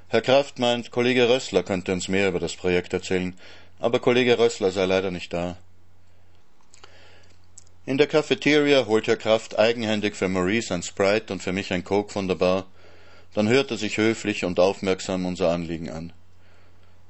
Herr 0.09 0.21
Kraft 0.21 0.59
meint, 0.59 0.91
Kollege 0.91 1.29
Rössler 1.29 1.63
könnte 1.63 1.93
uns 1.93 2.09
mehr 2.09 2.27
über 2.27 2.39
das 2.39 2.55
Projekt 2.55 2.93
erzählen, 2.93 3.35
aber 3.79 3.99
Kollege 3.99 4.37
Rössler 4.37 4.69
sei 4.69 4.85
leider 4.85 5.09
nicht 5.09 5.33
da. 5.33 5.57
In 7.85 7.97
der 7.97 8.07
Cafeteria 8.07 8.85
holt 8.85 9.07
Herr 9.07 9.17
Kraft 9.17 9.59
eigenhändig 9.59 10.15
für 10.15 10.29
Maurice 10.29 10.73
ein 10.73 10.83
Sprite 10.83 11.33
und 11.33 11.43
für 11.43 11.51
mich 11.51 11.73
ein 11.73 11.83
Coke 11.83 12.13
von 12.13 12.29
der 12.29 12.35
Bar, 12.35 12.65
dann 13.33 13.49
hört 13.49 13.71
er 13.71 13.77
sich 13.77 13.97
höflich 13.97 14.45
und 14.45 14.57
aufmerksam 14.57 15.25
unser 15.25 15.49
Anliegen 15.49 15.89
an. 15.89 16.13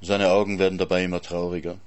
Seine 0.01 0.31
Augen 0.31 0.57
werden 0.57 0.79
dabei 0.79 1.03
immer 1.03 1.21
trauriger. 1.21 1.77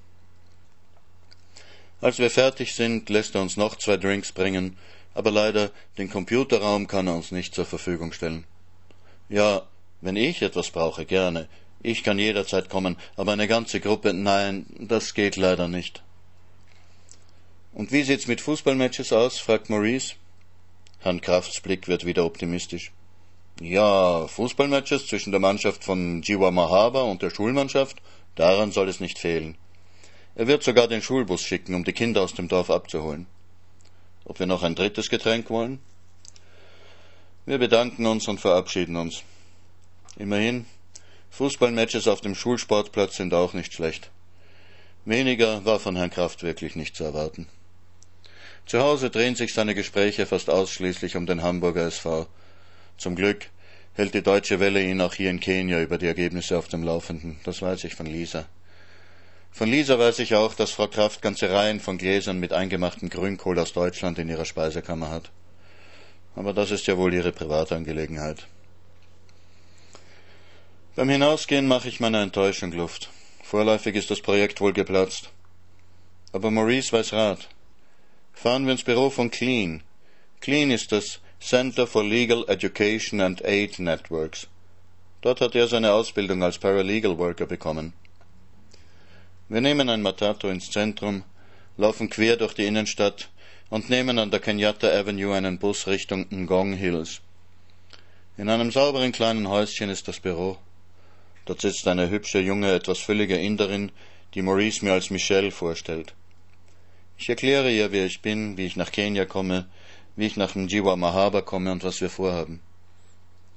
Als 2.00 2.20
wir 2.20 2.30
fertig 2.30 2.74
sind, 2.74 3.08
lässt 3.08 3.34
er 3.34 3.42
uns 3.42 3.56
noch 3.56 3.74
zwei 3.74 3.96
Drinks 3.96 4.30
bringen, 4.30 4.78
aber 5.14 5.32
leider 5.32 5.72
den 5.98 6.08
Computerraum 6.08 6.86
kann 6.86 7.08
er 7.08 7.16
uns 7.16 7.32
nicht 7.32 7.56
zur 7.56 7.64
Verfügung 7.64 8.12
stellen. 8.12 8.44
Ja, 9.28 9.62
wenn 10.00 10.14
ich 10.14 10.42
etwas 10.42 10.70
brauche, 10.70 11.06
gerne. 11.06 11.48
Ich 11.82 12.04
kann 12.04 12.20
jederzeit 12.20 12.68
kommen, 12.68 12.96
aber 13.16 13.32
eine 13.32 13.48
ganze 13.48 13.80
Gruppe, 13.80 14.14
nein, 14.14 14.66
das 14.78 15.14
geht 15.14 15.34
leider 15.34 15.66
nicht. 15.66 16.04
Und 17.76 17.92
wie 17.92 18.04
sieht's 18.04 18.26
mit 18.26 18.40
Fußballmatches 18.40 19.12
aus? 19.12 19.38
fragt 19.38 19.68
Maurice. 19.68 20.14
Herrn 21.00 21.20
Krafts 21.20 21.60
Blick 21.60 21.88
wird 21.88 22.06
wieder 22.06 22.24
optimistisch. 22.24 22.90
Ja, 23.60 24.26
Fußballmatches 24.26 25.08
zwischen 25.08 25.30
der 25.30 25.40
Mannschaft 25.40 25.84
von 25.84 26.22
Jiwa 26.22 26.50
Mahaba 26.50 27.02
und 27.02 27.20
der 27.20 27.28
Schulmannschaft, 27.28 27.98
daran 28.34 28.72
soll 28.72 28.88
es 28.88 29.00
nicht 29.00 29.18
fehlen. 29.18 29.58
Er 30.36 30.46
wird 30.46 30.62
sogar 30.62 30.88
den 30.88 31.02
Schulbus 31.02 31.42
schicken, 31.42 31.74
um 31.74 31.84
die 31.84 31.92
Kinder 31.92 32.22
aus 32.22 32.32
dem 32.32 32.48
Dorf 32.48 32.70
abzuholen. 32.70 33.26
ob 34.24 34.38
wir 34.38 34.46
noch 34.46 34.62
ein 34.62 34.74
drittes 34.74 35.10
Getränk 35.10 35.50
wollen? 35.50 35.78
Wir 37.44 37.58
bedanken 37.58 38.06
uns 38.06 38.26
und 38.26 38.40
verabschieden 38.40 38.96
uns. 38.96 39.22
Immerhin, 40.16 40.64
Fußballmatches 41.30 42.08
auf 42.08 42.22
dem 42.22 42.34
Schulsportplatz 42.34 43.16
sind 43.16 43.34
auch 43.34 43.52
nicht 43.52 43.74
schlecht. 43.74 44.10
Weniger 45.04 45.66
war 45.66 45.78
von 45.78 45.94
Herrn 45.94 46.08
Kraft 46.08 46.42
wirklich 46.42 46.74
nicht 46.74 46.96
zu 46.96 47.04
erwarten. 47.04 47.46
Zu 48.66 48.80
Hause 48.80 49.10
drehen 49.10 49.36
sich 49.36 49.54
seine 49.54 49.76
Gespräche 49.76 50.26
fast 50.26 50.50
ausschließlich 50.50 51.16
um 51.16 51.24
den 51.24 51.42
Hamburger 51.42 51.86
SV. 51.86 52.26
Zum 52.98 53.14
Glück 53.14 53.46
hält 53.94 54.12
die 54.12 54.22
Deutsche 54.22 54.58
Welle 54.58 54.82
ihn 54.82 55.00
auch 55.00 55.14
hier 55.14 55.30
in 55.30 55.38
Kenia 55.38 55.80
über 55.80 55.98
die 55.98 56.06
Ergebnisse 56.06 56.58
auf 56.58 56.66
dem 56.66 56.82
Laufenden. 56.82 57.38
Das 57.44 57.62
weiß 57.62 57.84
ich 57.84 57.94
von 57.94 58.06
Lisa. 58.06 58.46
Von 59.52 59.70
Lisa 59.70 59.98
weiß 59.98 60.18
ich 60.18 60.34
auch, 60.34 60.54
dass 60.54 60.72
Frau 60.72 60.88
Kraft 60.88 61.22
ganze 61.22 61.48
Reihen 61.48 61.78
von 61.78 61.96
Gläsern 61.96 62.40
mit 62.40 62.52
eingemachten 62.52 63.08
Grünkohl 63.08 63.58
aus 63.60 63.72
Deutschland 63.72 64.18
in 64.18 64.28
ihrer 64.28 64.44
Speisekammer 64.44 65.10
hat. 65.10 65.30
Aber 66.34 66.52
das 66.52 66.72
ist 66.72 66.88
ja 66.88 66.98
wohl 66.98 67.14
ihre 67.14 67.32
Privatangelegenheit. 67.32 68.48
Beim 70.96 71.08
Hinausgehen 71.08 71.68
mache 71.68 71.88
ich 71.88 72.00
meiner 72.00 72.20
Enttäuschung 72.20 72.72
Luft. 72.72 73.10
Vorläufig 73.44 73.94
ist 73.94 74.10
das 74.10 74.20
Projekt 74.20 74.60
wohl 74.60 74.72
geplatzt. 74.72 75.30
Aber 76.32 76.50
Maurice 76.50 76.92
weiß 76.92 77.12
Rat. 77.12 77.48
Fahren 78.36 78.66
wir 78.66 78.72
ins 78.72 78.84
Büro 78.84 79.08
von 79.08 79.30
Clean. 79.30 79.82
Clean 80.42 80.70
ist 80.70 80.92
das 80.92 81.20
Center 81.40 81.86
for 81.86 82.04
Legal 82.04 82.44
Education 82.48 83.22
and 83.22 83.42
Aid 83.42 83.78
Networks. 83.78 84.46
Dort 85.22 85.40
hat 85.40 85.54
er 85.54 85.66
seine 85.68 85.94
Ausbildung 85.94 86.42
als 86.42 86.58
Paralegal 86.58 87.16
Worker 87.16 87.46
bekommen. 87.46 87.94
Wir 89.48 89.62
nehmen 89.62 89.88
ein 89.88 90.02
Matato 90.02 90.50
ins 90.50 90.70
Zentrum, 90.70 91.24
laufen 91.78 92.10
quer 92.10 92.36
durch 92.36 92.52
die 92.52 92.66
Innenstadt 92.66 93.30
und 93.70 93.88
nehmen 93.88 94.18
an 94.18 94.30
der 94.30 94.40
Kenyatta 94.40 94.86
Avenue 94.86 95.34
einen 95.34 95.58
Bus 95.58 95.86
Richtung 95.86 96.26
Ngong 96.30 96.74
Hills. 96.74 97.22
In 98.36 98.50
einem 98.50 98.70
sauberen 98.70 99.12
kleinen 99.12 99.48
Häuschen 99.48 99.88
ist 99.88 100.08
das 100.08 100.20
Büro. 100.20 100.58
Dort 101.46 101.62
sitzt 101.62 101.88
eine 101.88 102.10
hübsche, 102.10 102.40
junge, 102.40 102.74
etwas 102.74 102.98
füllige 102.98 103.38
Inderin, 103.38 103.92
die 104.34 104.42
Maurice 104.42 104.84
mir 104.84 104.92
als 104.92 105.08
Michelle 105.08 105.50
vorstellt. 105.50 106.12
Ich 107.18 107.28
erkläre 107.28 107.70
ihr, 107.70 107.92
wer 107.92 108.06
ich 108.06 108.20
bin, 108.20 108.56
wie 108.56 108.66
ich 108.66 108.76
nach 108.76 108.92
Kenia 108.92 109.24
komme, 109.24 109.66
wie 110.16 110.26
ich 110.26 110.36
nach 110.36 110.54
Mjiwa 110.54 110.96
Mahaba 110.96 111.40
komme 111.40 111.72
und 111.72 111.82
was 111.84 112.00
wir 112.00 112.10
vorhaben. 112.10 112.60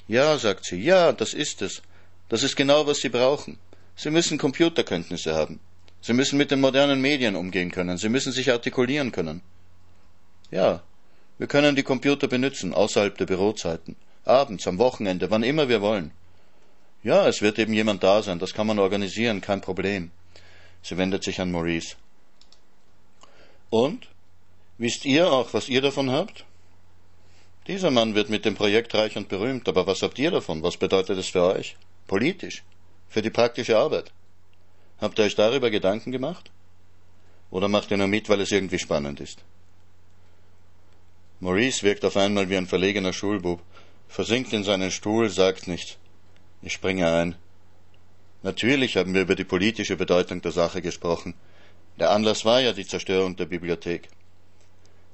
Ja, 0.08 0.38
sagt 0.38 0.66
sie, 0.66 0.82
ja, 0.82 1.12
das 1.12 1.34
ist 1.34 1.62
es. 1.62 1.82
Das 2.30 2.44
ist 2.44 2.56
genau, 2.56 2.88
was 2.88 3.00
Sie 3.00 3.10
brauchen. 3.10 3.58
Sie 3.96 4.12
müssen 4.12 4.38
Computerkenntnisse 4.38 5.36
haben. 5.36 5.60
Sie 6.02 6.14
müssen 6.14 6.38
mit 6.38 6.52
den 6.52 6.62
modernen 6.62 7.02
Medien 7.02 7.36
umgehen 7.36 7.72
können. 7.72 7.98
Sie 7.98 8.10
müssen 8.10 8.32
sich 8.32 8.52
artikulieren 8.52 9.12
können. 9.12 9.42
Ja, 10.52 10.82
wir 11.38 11.48
können 11.48 11.76
die 11.76 11.84
Computer 11.84 12.28
benutzen, 12.28 12.74
außerhalb 12.74 13.18
der 13.18 13.26
Bürozeiten. 13.26 13.96
Abends, 14.26 14.68
am 14.68 14.78
Wochenende, 14.78 15.30
wann 15.32 15.44
immer 15.44 15.70
wir 15.70 15.82
wollen. 15.82 16.12
Ja, 17.04 17.28
es 17.28 17.42
wird 17.42 17.60
eben 17.60 17.74
jemand 17.74 18.04
da 18.04 18.22
sein, 18.22 18.40
das 18.40 18.54
kann 18.54 18.68
man 18.68 18.80
organisieren, 18.80 19.42
kein 19.42 19.62
Problem. 19.62 20.12
Sie 20.82 20.98
wendet 20.98 21.24
sich 21.24 21.40
an 21.40 21.52
Maurice. 21.52 21.96
Und? 23.70 24.08
Wisst 24.78 25.06
ihr 25.06 25.32
auch, 25.32 25.54
was 25.54 25.70
ihr 25.70 25.82
davon 25.82 26.12
habt? 26.12 26.46
Dieser 27.68 27.92
Mann 27.92 28.16
wird 28.16 28.30
mit 28.30 28.46
dem 28.46 28.56
Projekt 28.56 28.96
reich 28.96 29.16
und 29.16 29.30
berühmt, 29.30 29.68
aber 29.68 29.86
was 29.86 30.02
habt 30.02 30.18
ihr 30.18 30.32
davon? 30.32 30.64
Was 30.64 30.78
bedeutet 30.78 31.18
es 31.18 31.28
für 31.28 31.44
euch? 31.44 31.76
Politisch? 32.08 32.64
Für 33.10 33.22
die 33.22 33.30
praktische 33.30 33.78
Arbeit? 33.78 34.12
Habt 35.00 35.20
ihr 35.20 35.26
euch 35.26 35.36
darüber 35.36 35.70
Gedanken 35.70 36.12
gemacht? 36.12 36.50
Oder 37.52 37.68
macht 37.68 37.92
ihr 37.92 37.98
nur 37.98 38.08
mit, 38.08 38.30
weil 38.30 38.42
es 38.42 38.52
irgendwie 38.52 38.80
spannend 38.80 39.20
ist? 39.20 39.44
Maurice 41.40 41.84
wirkt 41.84 42.04
auf 42.06 42.18
einmal 42.18 42.50
wie 42.50 42.58
ein 42.58 42.68
verlegener 42.68 43.14
Schulbub, 43.14 43.62
versinkt 44.08 44.52
in 44.52 44.64
seinen 44.64 44.92
Stuhl, 44.92 45.30
sagt 45.30 45.68
nichts. 45.68 45.98
Ich 46.62 46.74
springe 46.74 47.12
ein. 47.12 47.36
Natürlich 48.44 48.98
haben 48.98 49.14
wir 49.14 49.22
über 49.22 49.36
die 49.36 49.46
politische 49.46 49.96
Bedeutung 49.96 50.42
der 50.42 50.52
Sache 50.52 50.82
gesprochen. 50.82 51.34
Der 52.00 52.12
Anlass 52.12 52.46
war 52.46 52.62
ja 52.62 52.72
die 52.72 52.88
Zerstörung 52.88 53.36
der 53.36 53.46
Bibliothek. 53.46 54.08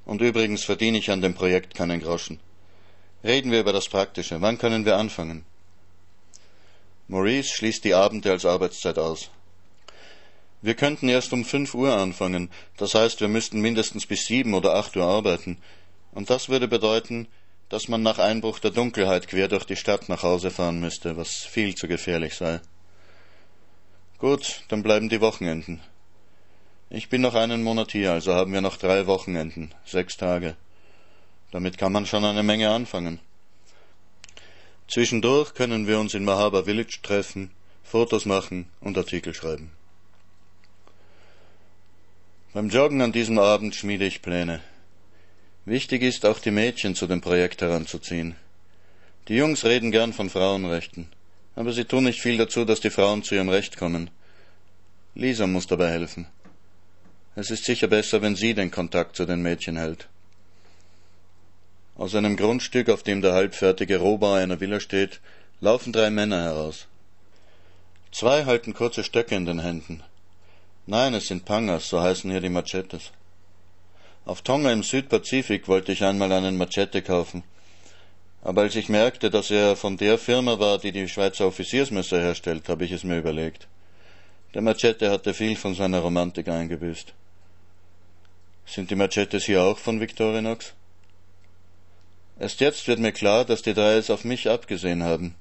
Und 0.05 0.21
übrigens 0.21 0.63
verdiene 0.63 0.99
ich 0.99 1.09
an 1.09 1.21
dem 1.21 1.33
Projekt 1.33 1.73
keinen 1.73 1.99
Groschen. 1.99 2.39
Reden 3.23 3.51
wir 3.51 3.61
über 3.61 3.73
das 3.73 3.89
Praktische. 3.89 4.39
Wann 4.41 4.59
können 4.59 4.85
wir 4.85 4.97
anfangen? 4.97 5.45
Maurice 7.07 7.55
schließt 7.55 7.83
die 7.83 7.95
Abende 7.95 8.31
als 8.31 8.45
Arbeitszeit 8.45 8.99
aus. 8.99 9.31
Wir 10.61 10.75
könnten 10.75 11.09
erst 11.09 11.33
um 11.33 11.43
fünf 11.43 11.73
Uhr 11.75 11.95
anfangen, 11.95 12.49
das 12.77 12.95
heißt, 12.95 13.21
wir 13.21 13.27
müssten 13.27 13.61
mindestens 13.61 14.07
bis 14.07 14.25
sieben 14.25 14.55
oder 14.55 14.73
acht 14.73 14.95
Uhr 14.95 15.03
arbeiten, 15.03 15.57
und 16.11 16.31
das 16.31 16.49
würde 16.49 16.67
bedeuten, 16.67 17.27
dass 17.69 17.87
man 17.87 18.01
nach 18.01 18.17
Einbruch 18.17 18.57
der 18.57 18.71
Dunkelheit 18.71 19.27
quer 19.27 19.47
durch 19.47 19.65
die 19.65 19.75
Stadt 19.75 20.09
nach 20.09 20.23
Hause 20.23 20.49
fahren 20.49 20.79
müsste, 20.79 21.17
was 21.17 21.35
viel 21.35 21.75
zu 21.75 21.87
gefährlich 21.87 22.33
sei. 22.33 22.61
Gut, 24.17 24.63
dann 24.69 24.81
bleiben 24.81 25.09
die 25.09 25.21
Wochenenden. 25.21 25.81
Ich 26.95 27.09
bin 27.09 27.19
noch 27.19 27.35
einen 27.35 27.61
Monat 27.61 27.91
hier, 27.91 28.13
also 28.13 28.33
haben 28.33 28.53
wir 28.53 28.61
noch 28.61 28.77
drei 28.77 29.05
Wochenenden, 29.05 29.73
sechs 29.85 30.15
Tage. 30.15 30.55
Damit 31.51 31.77
kann 31.77 31.91
man 31.91 32.05
schon 32.05 32.23
eine 32.23 32.41
Menge 32.41 32.69
anfangen. 32.69 33.19
Zwischendurch 34.87 35.53
können 35.55 35.87
wir 35.87 35.99
uns 35.99 36.13
in 36.13 36.23
Mahaba 36.23 36.63
Village 36.63 36.99
treffen, 37.03 37.51
Fotos 37.83 38.25
machen 38.25 38.69
und 38.79 38.97
Artikel 38.97 39.33
schreiben. 39.33 39.71
Beim 42.53 42.69
Joggen 42.69 43.01
an 43.01 43.11
diesem 43.11 43.39
Abend 43.39 43.75
schmiede 43.75 44.05
ich 44.05 44.21
Pläne. 44.21 44.61
Wichtig 45.65 46.01
ist 46.01 46.25
auch 46.25 46.39
die 46.39 46.51
Mädchen 46.51 46.95
zu 46.95 47.07
dem 47.07 47.19
Projekt 47.19 47.61
heranzuziehen. 47.61 48.37
Die 49.27 49.35
Jungs 49.35 49.65
reden 49.65 49.91
gern 49.91 50.13
von 50.13 50.29
Frauenrechten, 50.29 51.09
aber 51.57 51.73
sie 51.73 51.83
tun 51.83 52.05
nicht 52.05 52.21
viel 52.21 52.37
dazu, 52.37 52.63
dass 52.63 52.79
die 52.79 52.89
Frauen 52.89 53.21
zu 53.21 53.35
ihrem 53.35 53.49
Recht 53.49 53.75
kommen. 53.75 54.09
Lisa 55.13 55.45
muss 55.45 55.67
dabei 55.67 55.89
helfen. 55.89 56.27
Es 57.37 57.51
ist 57.51 57.65
sicher 57.65 57.87
besser, 57.87 58.21
wenn 58.21 58.37
sie 58.37 58.53
den 58.53 58.71
Kontakt 58.71 59.17
zu 59.17 59.25
den 59.25 59.41
Mädchen 59.41 59.75
hält. 59.75 60.07
Aus 61.97 62.15
einem 62.15 62.37
Grundstück, 62.37 62.89
auf 62.89 63.03
dem 63.03 63.21
der 63.21 63.33
halbfertige 63.33 63.97
Rohbau 63.97 64.33
einer 64.33 64.61
Villa 64.61 64.79
steht, 64.79 65.19
laufen 65.59 65.91
drei 65.91 66.09
Männer 66.09 66.41
heraus. 66.41 66.87
Zwei 68.13 68.45
halten 68.45 68.73
kurze 68.73 69.03
Stöcke 69.03 69.35
in 69.35 69.45
den 69.45 69.59
Händen. 69.59 70.01
Nein, 70.87 71.13
es 71.13 71.27
sind 71.27 71.43
Pangas, 71.43 71.89
so 71.89 71.99
heißen 71.99 72.31
hier 72.31 72.39
die 72.39 72.47
Machetes. 72.47 73.11
Auf 74.23 74.41
Tonga 74.41 74.71
im 74.71 74.83
Südpazifik 74.83 75.67
wollte 75.67 75.91
ich 75.91 76.05
einmal 76.05 76.31
einen 76.31 76.55
Machete 76.55 77.01
kaufen. 77.01 77.43
Aber 78.43 78.61
als 78.61 78.77
ich 78.77 78.87
merkte, 78.87 79.29
dass 79.29 79.51
er 79.51 79.75
von 79.75 79.97
der 79.97 80.17
Firma 80.17 80.57
war, 80.59 80.77
die 80.77 80.93
die 80.93 81.09
Schweizer 81.09 81.47
Offiziersmesser 81.47 82.21
herstellt, 82.21 82.69
habe 82.69 82.85
ich 82.85 82.91
es 82.93 83.03
mir 83.03 83.17
überlegt. 83.17 83.67
Der 84.53 84.61
Machete 84.61 85.11
hatte 85.11 85.33
viel 85.33 85.57
von 85.57 85.75
seiner 85.75 85.99
Romantik 85.99 86.47
eingebüßt. 86.47 87.13
Sind 88.65 88.91
die 88.91 88.95
Machetes 88.95 89.45
hier 89.45 89.63
auch 89.63 89.77
von 89.77 89.99
Victorinox? 89.99 90.73
Erst 92.39 92.59
jetzt 92.59 92.87
wird 92.87 92.99
mir 92.99 93.11
klar, 93.11 93.45
dass 93.45 93.61
die 93.61 93.73
drei 93.73 93.93
es 93.95 94.09
auf 94.09 94.23
mich 94.23 94.49
abgesehen 94.49 95.03
haben. 95.03 95.35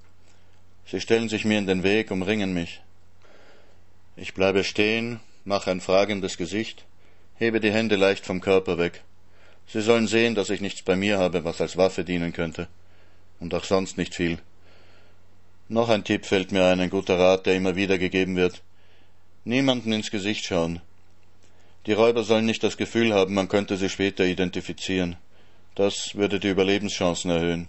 Sie 0.87 1.01
stellen 1.01 1.29
sich 1.29 1.45
mir 1.45 1.59
in 1.59 1.67
den 1.67 1.83
Weg, 1.83 2.11
umringen 2.11 2.53
mich. 2.53 2.81
Ich 4.17 4.35
bleibe 4.35 4.63
stehen, 4.63 5.21
mache 5.45 5.71
ein 5.71 5.81
fragendes 5.81 6.37
Gesicht 6.37 6.85
hebe 7.37 7.61
die 7.61 7.73
Hände 7.73 7.97
leicht 7.97 8.25
vom 8.25 8.41
Körper 8.41 8.79
weg. 8.79 9.03
Sie 9.67 9.81
sollen 9.81 10.07
sehen, 10.07 10.35
dass 10.35 10.51
ich 10.51 10.61
nichts 10.61 10.83
bei 10.83 10.97
mir 10.97 11.19
habe, 11.19 11.45
was 11.45 11.61
als 11.61 11.77
Waffe 11.77 12.05
dienen 12.05 12.33
könnte. 12.33 12.69
Und 13.41 13.55
auch 13.55 13.65
sonst 13.65 13.99
nicht 13.99 14.15
viel. 14.15 14.39
Noch 15.69 15.89
ein 15.89 16.05
Tipp 16.05 16.27
fällt 16.27 16.53
mir 16.53 16.67
ein, 16.67 16.81
ein 16.81 16.91
guter 16.91 17.19
Rat, 17.19 17.47
der 17.47 17.57
immer 17.57 17.75
wieder 17.75 17.99
gegeben 17.99 18.37
wird. 18.37 18.63
Niemanden 19.45 19.93
ins 19.93 20.11
Gesicht 20.11 20.45
schauen. 20.45 20.81
Die 21.87 21.92
Räuber 21.92 22.25
sollen 22.25 22.47
nicht 22.47 22.62
das 22.62 22.77
Gefühl 22.77 23.12
haben, 23.12 23.35
man 23.35 23.49
könnte 23.49 23.77
sie 23.77 23.90
später 23.90 24.25
identifizieren. 24.25 25.16
Das 25.75 26.14
würde 26.14 26.40
die 26.40 26.49
Überlebenschancen 26.49 27.31
erhöhen. 27.31 27.68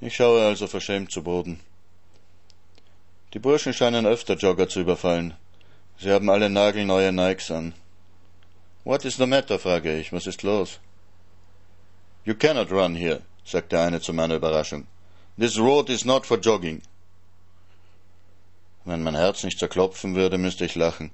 Ich 0.00 0.16
schaue 0.16 0.46
also 0.46 0.66
verschämt 0.66 1.10
zu 1.10 1.22
Boden. 1.22 1.60
Die 3.34 3.38
Burschen 3.38 3.72
scheinen 3.72 4.06
öfter 4.06 4.34
Jogger 4.34 4.68
zu 4.68 4.80
überfallen. 4.80 5.34
Sie 5.98 6.10
haben 6.10 6.28
alle 6.28 6.50
nagelneue 6.50 7.12
Nikes 7.12 7.50
an. 7.50 7.74
What 8.84 9.04
is 9.04 9.16
the 9.16 9.26
matter? 9.26 9.58
frage 9.58 9.98
ich. 9.98 10.12
Was 10.12 10.26
ist 10.26 10.42
los? 10.42 10.78
You 12.24 12.34
cannot 12.34 12.70
run 12.70 12.94
here, 12.94 13.22
sagt 13.44 13.72
der 13.72 13.82
eine 13.82 14.00
zu 14.00 14.12
meiner 14.12 14.36
Überraschung. 14.36 14.86
This 15.38 15.58
road 15.58 15.88
is 15.88 16.04
not 16.04 16.26
for 16.26 16.38
jogging. 16.38 16.82
Wenn 18.84 19.02
mein 19.02 19.14
Herz 19.14 19.44
nicht 19.44 19.58
zerklopfen 19.58 20.14
würde, 20.14 20.38
müsste 20.38 20.64
ich 20.64 20.74
lachen. 20.74 21.10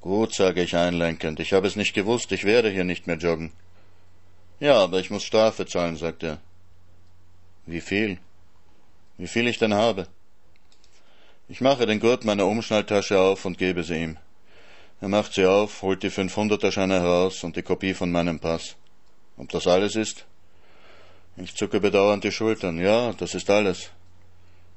Gut, 0.00 0.34
sage 0.34 0.62
ich 0.62 0.76
einlenkend, 0.76 1.40
ich 1.40 1.52
habe 1.52 1.66
es 1.66 1.76
nicht 1.76 1.92
gewusst, 1.92 2.32
ich 2.32 2.44
werde 2.44 2.70
hier 2.70 2.84
nicht 2.84 3.06
mehr 3.06 3.18
joggen. 3.18 3.52
Ja, 4.58 4.78
aber 4.78 4.98
ich 4.98 5.10
muss 5.10 5.24
Strafe 5.24 5.66
zahlen, 5.66 5.96
sagt 5.96 6.22
er. 6.22 6.38
Wie 7.66 7.82
viel? 7.82 8.18
Wie 9.18 9.26
viel 9.26 9.46
ich 9.46 9.58
denn 9.58 9.74
habe? 9.74 10.06
Ich 11.48 11.60
mache 11.60 11.84
den 11.84 12.00
Gurt 12.00 12.24
meiner 12.24 12.46
Umschnalltasche 12.46 13.20
auf 13.20 13.44
und 13.44 13.58
gebe 13.58 13.84
sie 13.84 14.02
ihm. 14.02 14.16
Er 15.02 15.08
macht 15.08 15.34
sie 15.34 15.44
auf, 15.44 15.82
holt 15.82 16.02
die 16.02 16.10
500er 16.10 16.72
Scheine 16.72 17.00
heraus 17.00 17.44
und 17.44 17.56
die 17.56 17.62
Kopie 17.62 17.92
von 17.92 18.10
meinem 18.10 18.38
Pass. 18.38 18.76
Ob 19.36 19.48
das 19.50 19.66
alles 19.66 19.96
ist? 19.96 20.24
Ich 21.36 21.54
zucke 21.54 21.80
bedauernd 21.80 22.24
die 22.24 22.32
Schultern. 22.32 22.78
Ja, 22.78 23.12
das 23.14 23.34
ist 23.34 23.50
alles. 23.50 23.90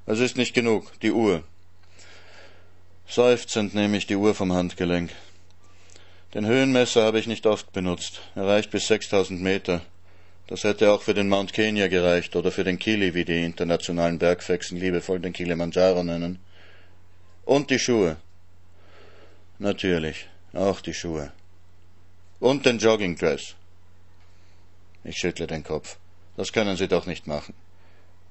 Es 0.06 0.20
ist 0.20 0.38
nicht 0.38 0.54
genug, 0.54 1.00
die 1.02 1.12
Uhr. 1.12 1.44
Seufzend 3.08 3.76
nehme 3.76 3.98
ich 3.98 4.08
die 4.08 4.16
Uhr 4.16 4.34
vom 4.34 4.54
Handgelenk. 4.54 5.12
Den 6.34 6.48
Höhenmesser 6.48 7.04
habe 7.04 7.20
ich 7.20 7.28
nicht 7.28 7.46
oft 7.46 7.72
benutzt. 7.74 8.22
Er 8.34 8.48
reicht 8.48 8.72
bis 8.72 8.88
6000 8.88 9.40
Meter. 9.40 9.82
Das 10.48 10.64
hätte 10.64 10.92
auch 10.92 11.02
für 11.02 11.14
den 11.14 11.30
Mount 11.30 11.54
Kenya 11.54 11.88
gereicht 11.88 12.36
oder 12.36 12.52
für 12.52 12.64
den 12.64 12.80
Kili, 12.80 13.14
wie 13.14 13.24
die 13.24 13.44
internationalen 13.44 14.20
Bergfexen 14.20 14.80
liebevoll 14.80 15.20
den 15.20 15.34
Kilimanjaro 15.34 16.04
nennen. 16.04 16.40
Und 17.46 17.70
die 17.70 17.80
Schuhe. 17.80 18.18
Natürlich, 19.60 20.28
auch 20.54 20.82
die 20.82 20.94
Schuhe. 20.94 21.32
Und 22.40 22.66
den 22.66 22.80
Joggingdress. 22.80 23.56
Ich 25.04 25.18
schüttle 25.18 25.48
den 25.48 25.64
Kopf. 25.64 25.98
Das 26.36 26.52
können 26.52 26.78
Sie 26.78 26.88
doch 26.88 27.06
nicht 27.06 27.28
machen. 27.28 27.54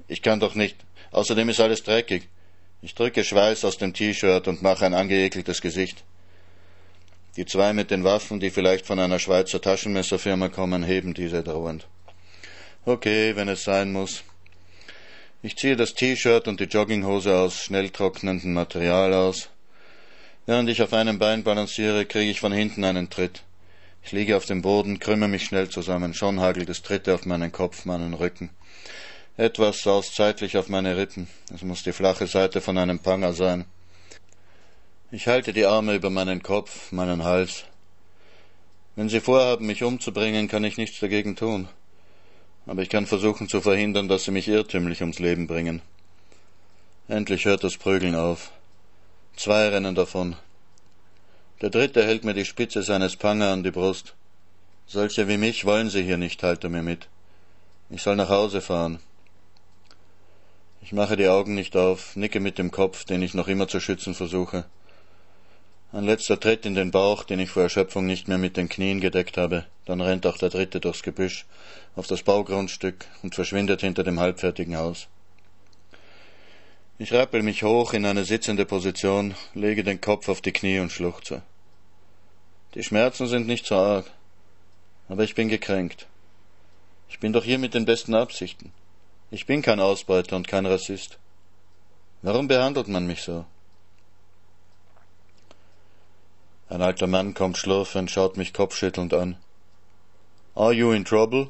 Ich 0.09 0.23
kann 0.23 0.41
doch 0.41 0.55
nicht. 0.55 0.77
Außerdem 1.13 1.49
ist 1.51 1.61
alles 1.61 1.83
dreckig. 1.83 2.29
Ich 2.85 2.97
drücke 2.97 3.23
Schweiß 3.23 3.65
aus 3.65 3.79
dem 3.79 3.95
T-Shirt 3.95 4.49
und 4.49 4.61
mache 4.61 4.85
ein 4.85 4.93
angeekeltes 4.93 5.61
Gesicht. 5.63 6.03
Die 7.37 7.47
zwei 7.47 7.73
mit 7.73 7.93
den 7.93 8.03
Waffen, 8.03 8.41
die 8.41 8.51
vielleicht 8.51 8.87
von 8.87 8.99
einer 8.99 9.21
Schweizer 9.21 9.61
Taschenmesserfirma 9.61 10.49
kommen, 10.49 10.83
heben 10.83 11.15
diese 11.15 11.45
drohend. 11.45 11.87
Okay, 12.85 13.37
wenn 13.37 13.49
es 13.49 13.63
sein 13.63 13.93
muss. 13.93 14.25
Ich 15.43 15.57
ziehe 15.57 15.77
das 15.77 15.95
T-Shirt 15.95 16.49
und 16.49 16.59
die 16.59 16.65
Jogginghose 16.65 17.33
aus 17.39 17.63
schnell 17.63 17.91
trocknendem 17.91 18.53
Material 18.53 19.15
aus. 19.15 19.49
Während 20.47 20.69
ich 20.69 20.83
auf 20.83 20.93
einem 20.93 21.21
Bein 21.21 21.45
balanciere, 21.45 22.05
kriege 22.05 22.33
ich 22.33 22.41
von 22.41 22.53
hinten 22.53 22.83
einen 22.83 23.09
Tritt. 23.09 23.45
Ich 24.03 24.11
liege 24.11 24.37
auf 24.37 24.45
dem 24.47 24.61
Boden, 24.61 24.99
krümme 24.99 25.29
mich 25.29 25.45
schnell 25.45 25.69
zusammen. 25.69 26.15
Schon 26.15 26.41
hagelt 26.41 26.69
es 26.69 26.83
Tritte 26.83 27.15
auf 27.15 27.27
meinen 27.27 27.53
Kopf, 27.53 27.85
meinen 27.85 28.15
Rücken. 28.15 28.51
Etwas 29.39 29.83
saust 29.83 30.15
zeitlich 30.15 30.59
auf 30.59 30.69
meine 30.69 30.99
Rippen. 30.99 31.27
Es 31.55 31.63
muss 31.63 31.83
die 31.83 31.93
flache 31.93 32.27
Seite 32.27 32.61
von 32.61 32.77
einem 32.77 32.99
Panger 32.99 33.33
sein. 33.33 33.65
Ich 35.11 35.27
halte 35.27 35.55
die 35.55 35.65
Arme 35.65 35.95
über 35.95 36.11
meinen 36.11 36.43
Kopf, 36.43 36.93
meinen 36.93 37.25
Hals. 37.25 37.65
Wenn 38.95 39.09
Sie 39.09 39.21
vorhaben, 39.21 39.67
mich 39.67 39.83
umzubringen, 39.83 40.49
kann 40.49 40.65
ich 40.65 40.77
nichts 40.77 41.01
dagegen 41.01 41.35
tun. 41.35 41.69
Aber 42.67 42.83
ich 42.83 42.91
kann 42.91 43.07
versuchen 43.07 43.49
zu 43.49 43.63
verhindern, 43.63 44.07
dass 44.07 44.25
Sie 44.25 44.33
mich 44.33 44.49
irrtümlich 44.49 45.01
ums 45.01 45.19
Leben 45.19 45.47
bringen. 45.47 45.81
Endlich 47.09 47.47
hört 47.47 47.65
das 47.65 47.79
Prügeln 47.79 48.15
auf. 48.15 48.51
Zwei 49.35 49.69
rennen 49.69 49.95
davon. 49.95 50.37
Der 51.63 51.71
dritte 51.71 52.05
hält 52.05 52.25
mir 52.25 52.35
die 52.35 52.45
Spitze 52.45 52.83
seines 52.83 53.17
Panger 53.17 53.49
an 53.49 53.65
die 53.65 53.71
Brust. 53.71 54.15
Solche 54.87 55.27
wie 55.27 55.39
mich 55.39 55.65
wollen 55.65 55.89
Sie 55.89 56.03
hier 56.03 56.19
nicht, 56.19 56.43
er 56.43 56.69
mir 56.69 56.83
mit. 56.83 57.09
Ich 57.89 58.03
soll 58.03 58.17
nach 58.17 58.29
Hause 58.29 58.61
fahren. 58.61 59.01
Ich 60.85 60.93
mache 60.93 61.17
die 61.17 61.29
Augen 61.29 61.55
nicht 61.55 61.77
auf, 61.77 62.17
nicke 62.17 62.41
mit 62.41 62.59
dem 62.59 62.73
Kopf, 62.73 63.05
den 63.05 63.23
ich 63.23 63.35
noch 63.35 63.47
immer 63.47 63.69
zu 63.69 63.79
schützen 63.79 64.15
versuche. 64.15 64.65
Ein 65.93 66.05
letzter 66.05 66.41
Tritt 66.41 66.67
in 66.67 66.75
den 66.75 66.91
Bauch, 66.91 67.23
den 67.23 67.39
ich 67.39 67.51
vor 67.51 67.63
Erschöpfung 67.63 68.05
nicht 68.05 68.27
mehr 68.27 68.39
mit 68.39 68.57
den 68.57 68.69
Knien 68.69 69.01
gedeckt 69.01 69.37
habe, 69.37 69.65
dann 69.85 70.01
rennt 70.01 70.27
auch 70.27 70.39
der 70.39 70.51
dritte 70.51 70.81
durchs 70.81 71.05
Gebüsch 71.05 71.47
auf 71.95 72.09
das 72.09 72.25
Baugrundstück 72.25 73.07
und 73.23 73.35
verschwindet 73.35 73.83
hinter 73.83 74.03
dem 74.03 74.19
halbfertigen 74.19 74.77
Haus. 74.77 75.07
Ich 76.99 77.13
rappel 77.13 77.43
mich 77.43 77.63
hoch 77.63 77.93
in 77.93 78.05
eine 78.05 78.25
sitzende 78.25 78.67
Position, 78.67 79.35
lege 79.55 79.85
den 79.85 80.01
Kopf 80.01 80.29
auf 80.29 80.41
die 80.41 80.53
Knie 80.53 80.81
und 80.81 80.91
schluchze. 80.91 81.43
Die 82.75 82.83
Schmerzen 82.83 83.29
sind 83.29 83.47
nicht 83.47 83.67
so 83.67 83.77
arg, 83.77 84.11
aber 85.09 85.23
ich 85.23 85.37
bin 85.37 85.49
gekränkt. 85.49 86.07
Ich 87.09 87.21
bin 87.21 87.33
doch 87.33 87.45
hier 87.45 87.59
mit 87.59 87.75
den 87.75 87.85
besten 87.85 88.15
Absichten. 88.15 88.73
Ich 89.35 89.47
bin 89.47 89.63
kein 89.63 89.81
Ausbeuter 89.81 90.37
und 90.37 90.47
kein 90.47 90.67
Rassist. 90.67 91.17
Warum 92.21 92.49
behandelt 92.49 92.89
man 92.89 93.07
mich 93.07 93.23
so? 93.23 93.47
Ein 96.69 96.83
alter 96.83 97.07
Mann 97.07 97.33
kommt 97.33 97.57
schlurfend, 97.57 98.11
schaut 98.11 98.37
mich 98.37 98.53
kopfschüttelnd 98.53 99.15
an. 99.15 99.37
Are 100.55 100.75
you 100.75 100.93
in 100.93 101.07
trouble? 101.07 101.49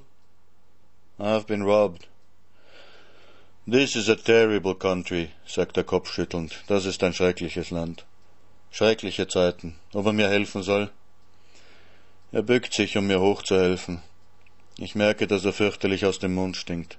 I 1.18 1.24
have 1.24 1.46
been 1.48 1.62
robbed. 1.62 2.06
This 3.66 3.96
is 3.96 4.08
a 4.08 4.14
terrible 4.14 4.76
country, 4.76 5.30
sagt 5.44 5.76
er 5.76 5.82
kopfschüttelnd. 5.82 6.62
Das 6.68 6.84
ist 6.84 7.02
ein 7.02 7.14
schreckliches 7.14 7.72
Land. 7.72 8.04
Schreckliche 8.70 9.26
Zeiten. 9.26 9.74
Ob 9.92 10.06
er 10.06 10.12
mir 10.12 10.28
helfen 10.28 10.62
soll? 10.62 10.88
Er 12.30 12.42
bückt 12.42 12.74
sich, 12.74 12.96
um 12.96 13.08
mir 13.08 13.20
hochzuhelfen. 13.20 14.02
Ich 14.78 14.94
merke, 14.94 15.26
dass 15.26 15.44
er 15.44 15.52
fürchterlich 15.52 16.06
aus 16.06 16.20
dem 16.20 16.34
Mund 16.34 16.56
stinkt. 16.56 16.96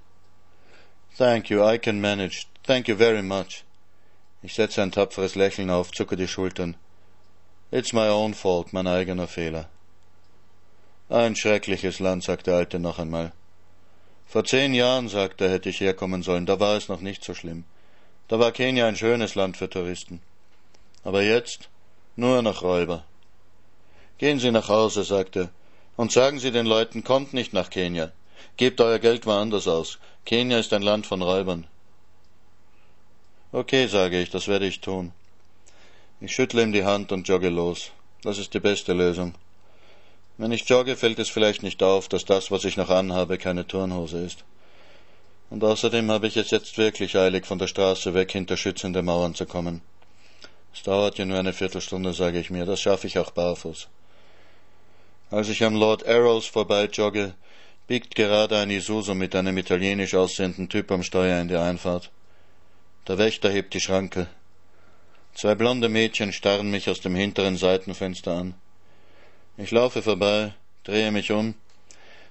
Thank 1.16 1.48
you, 1.48 1.62
I 1.62 1.78
can 1.78 2.00
manage. 2.00 2.48
Thank 2.64 2.88
you 2.88 2.96
very 2.96 3.22
much. 3.22 3.62
Ich 4.42 4.54
setze 4.54 4.82
ein 4.82 4.90
tapferes 4.90 5.36
Lächeln 5.36 5.70
auf, 5.70 5.92
zucke 5.92 6.16
die 6.16 6.26
Schultern. 6.26 6.74
It's 7.70 7.92
my 7.92 8.08
own 8.08 8.34
fault, 8.34 8.72
mein 8.72 8.88
eigener 8.88 9.28
Fehler. 9.28 9.68
Ein 11.08 11.36
schreckliches 11.36 12.00
Land, 12.00 12.24
sagt 12.24 12.48
der 12.48 12.56
Alte 12.56 12.80
noch 12.80 12.98
einmal. 12.98 13.30
Vor 14.26 14.44
zehn 14.44 14.74
Jahren, 14.74 15.08
sagt 15.08 15.40
er, 15.40 15.50
hätte 15.50 15.68
ich 15.68 15.78
herkommen 15.78 16.24
sollen, 16.24 16.46
da 16.46 16.58
war 16.58 16.76
es 16.76 16.88
noch 16.88 17.00
nicht 17.00 17.22
so 17.22 17.32
schlimm. 17.32 17.64
Da 18.26 18.40
war 18.40 18.50
Kenia 18.50 18.88
ein 18.88 18.96
schönes 18.96 19.36
Land 19.36 19.56
für 19.56 19.70
Touristen. 19.70 20.20
Aber 21.04 21.22
jetzt 21.22 21.68
nur 22.16 22.42
noch 22.42 22.62
Räuber. 22.62 23.04
Gehen 24.18 24.40
Sie 24.40 24.50
nach 24.50 24.68
Hause, 24.68 25.04
sagte 25.04 25.40
er, 25.40 25.50
und 25.96 26.10
sagen 26.10 26.40
Sie 26.40 26.50
den 26.50 26.66
Leuten, 26.66 27.04
kommt 27.04 27.34
nicht 27.34 27.52
nach 27.52 27.70
Kenia. 27.70 28.10
Gebt 28.56 28.80
euer 28.80 28.98
Geld 28.98 29.26
woanders 29.26 29.68
aus. 29.68 29.98
Kenia 30.24 30.58
ist 30.58 30.72
ein 30.72 30.80
Land 30.80 31.06
von 31.06 31.20
Räubern. 31.20 31.66
Okay, 33.52 33.86
sage 33.88 34.20
ich, 34.22 34.30
das 34.30 34.48
werde 34.48 34.66
ich 34.66 34.80
tun. 34.80 35.12
Ich 36.20 36.34
schüttle 36.34 36.62
ihm 36.62 36.72
die 36.72 36.84
Hand 36.84 37.12
und 37.12 37.28
jogge 37.28 37.50
los. 37.50 37.90
Das 38.22 38.38
ist 38.38 38.54
die 38.54 38.60
beste 38.60 38.94
Lösung. 38.94 39.34
Wenn 40.38 40.50
ich 40.50 40.66
jogge, 40.66 40.96
fällt 40.96 41.18
es 41.18 41.28
vielleicht 41.28 41.62
nicht 41.62 41.82
auf, 41.82 42.08
dass 42.08 42.24
das, 42.24 42.50
was 42.50 42.64
ich 42.64 42.78
noch 42.78 42.88
anhabe, 42.88 43.36
keine 43.36 43.66
Turnhose 43.66 44.18
ist. 44.24 44.44
Und 45.50 45.62
außerdem 45.62 46.10
habe 46.10 46.26
ich 46.26 46.38
es 46.38 46.50
jetzt 46.50 46.78
wirklich 46.78 47.16
eilig, 47.16 47.44
von 47.44 47.58
der 47.58 47.66
Straße 47.66 48.14
weg 48.14 48.32
hinter 48.32 48.56
schützende 48.56 49.02
Mauern 49.02 49.34
zu 49.34 49.44
kommen. 49.44 49.82
Es 50.72 50.82
dauert 50.82 51.18
ja 51.18 51.26
nur 51.26 51.38
eine 51.38 51.52
Viertelstunde, 51.52 52.14
sage 52.14 52.40
ich 52.40 52.48
mir, 52.48 52.64
das 52.64 52.80
schaffe 52.80 53.06
ich 53.06 53.18
auch 53.18 53.30
barfuß. 53.30 53.88
Als 55.30 55.50
ich 55.50 55.62
am 55.62 55.74
Lord 55.74 56.06
Arrows 56.08 56.46
vorbei 56.46 56.86
jogge, 56.86 57.34
biegt 57.86 58.14
gerade 58.14 58.58
ein 58.58 58.70
Isuzu 58.70 59.14
mit 59.14 59.34
einem 59.34 59.58
italienisch 59.58 60.14
aussehenden 60.14 60.68
Typ 60.68 60.90
am 60.90 61.02
Steuer 61.02 61.40
in 61.40 61.48
die 61.48 61.56
Einfahrt. 61.56 62.10
Der 63.06 63.18
Wächter 63.18 63.50
hebt 63.50 63.74
die 63.74 63.80
Schranke. 63.80 64.26
Zwei 65.34 65.54
blonde 65.54 65.88
Mädchen 65.88 66.32
starren 66.32 66.70
mich 66.70 66.88
aus 66.88 67.00
dem 67.00 67.14
hinteren 67.14 67.56
Seitenfenster 67.56 68.32
an. 68.32 68.54
Ich 69.56 69.70
laufe 69.70 70.02
vorbei, 70.02 70.54
drehe 70.84 71.12
mich 71.12 71.30
um, 71.30 71.54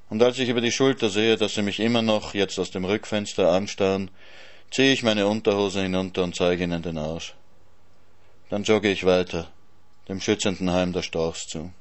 und 0.10 0.22
als 0.22 0.38
ich 0.40 0.50
über 0.50 0.62
die 0.62 0.72
Schulter 0.72 1.10
sehe, 1.10 1.38
dass 1.38 1.56
sie 1.56 1.62
mich 1.62 1.80
immer 1.80 2.02
noch 2.02 2.34
jetzt 2.34 2.60
aus 2.60 2.72
dem 2.72 2.86
Rückfenster 2.86 3.52
anstarren, 3.52 4.12
ziehe 4.72 4.94
ich 4.94 5.04
meine 5.04 5.28
Unterhose 5.28 5.82
hinunter 5.82 6.24
und 6.24 6.36
zeige 6.36 6.64
ihnen 6.64 6.82
den 6.82 6.98
Arsch. 6.98 7.34
Dann 8.50 8.64
jogge 8.64 8.92
ich 8.92 9.06
weiter, 9.06 9.52
dem 10.10 10.22
schützenden 10.22 10.72
Heim 10.72 10.94
der 10.94 11.02
Storchs 11.02 11.48
zu. 11.48 11.72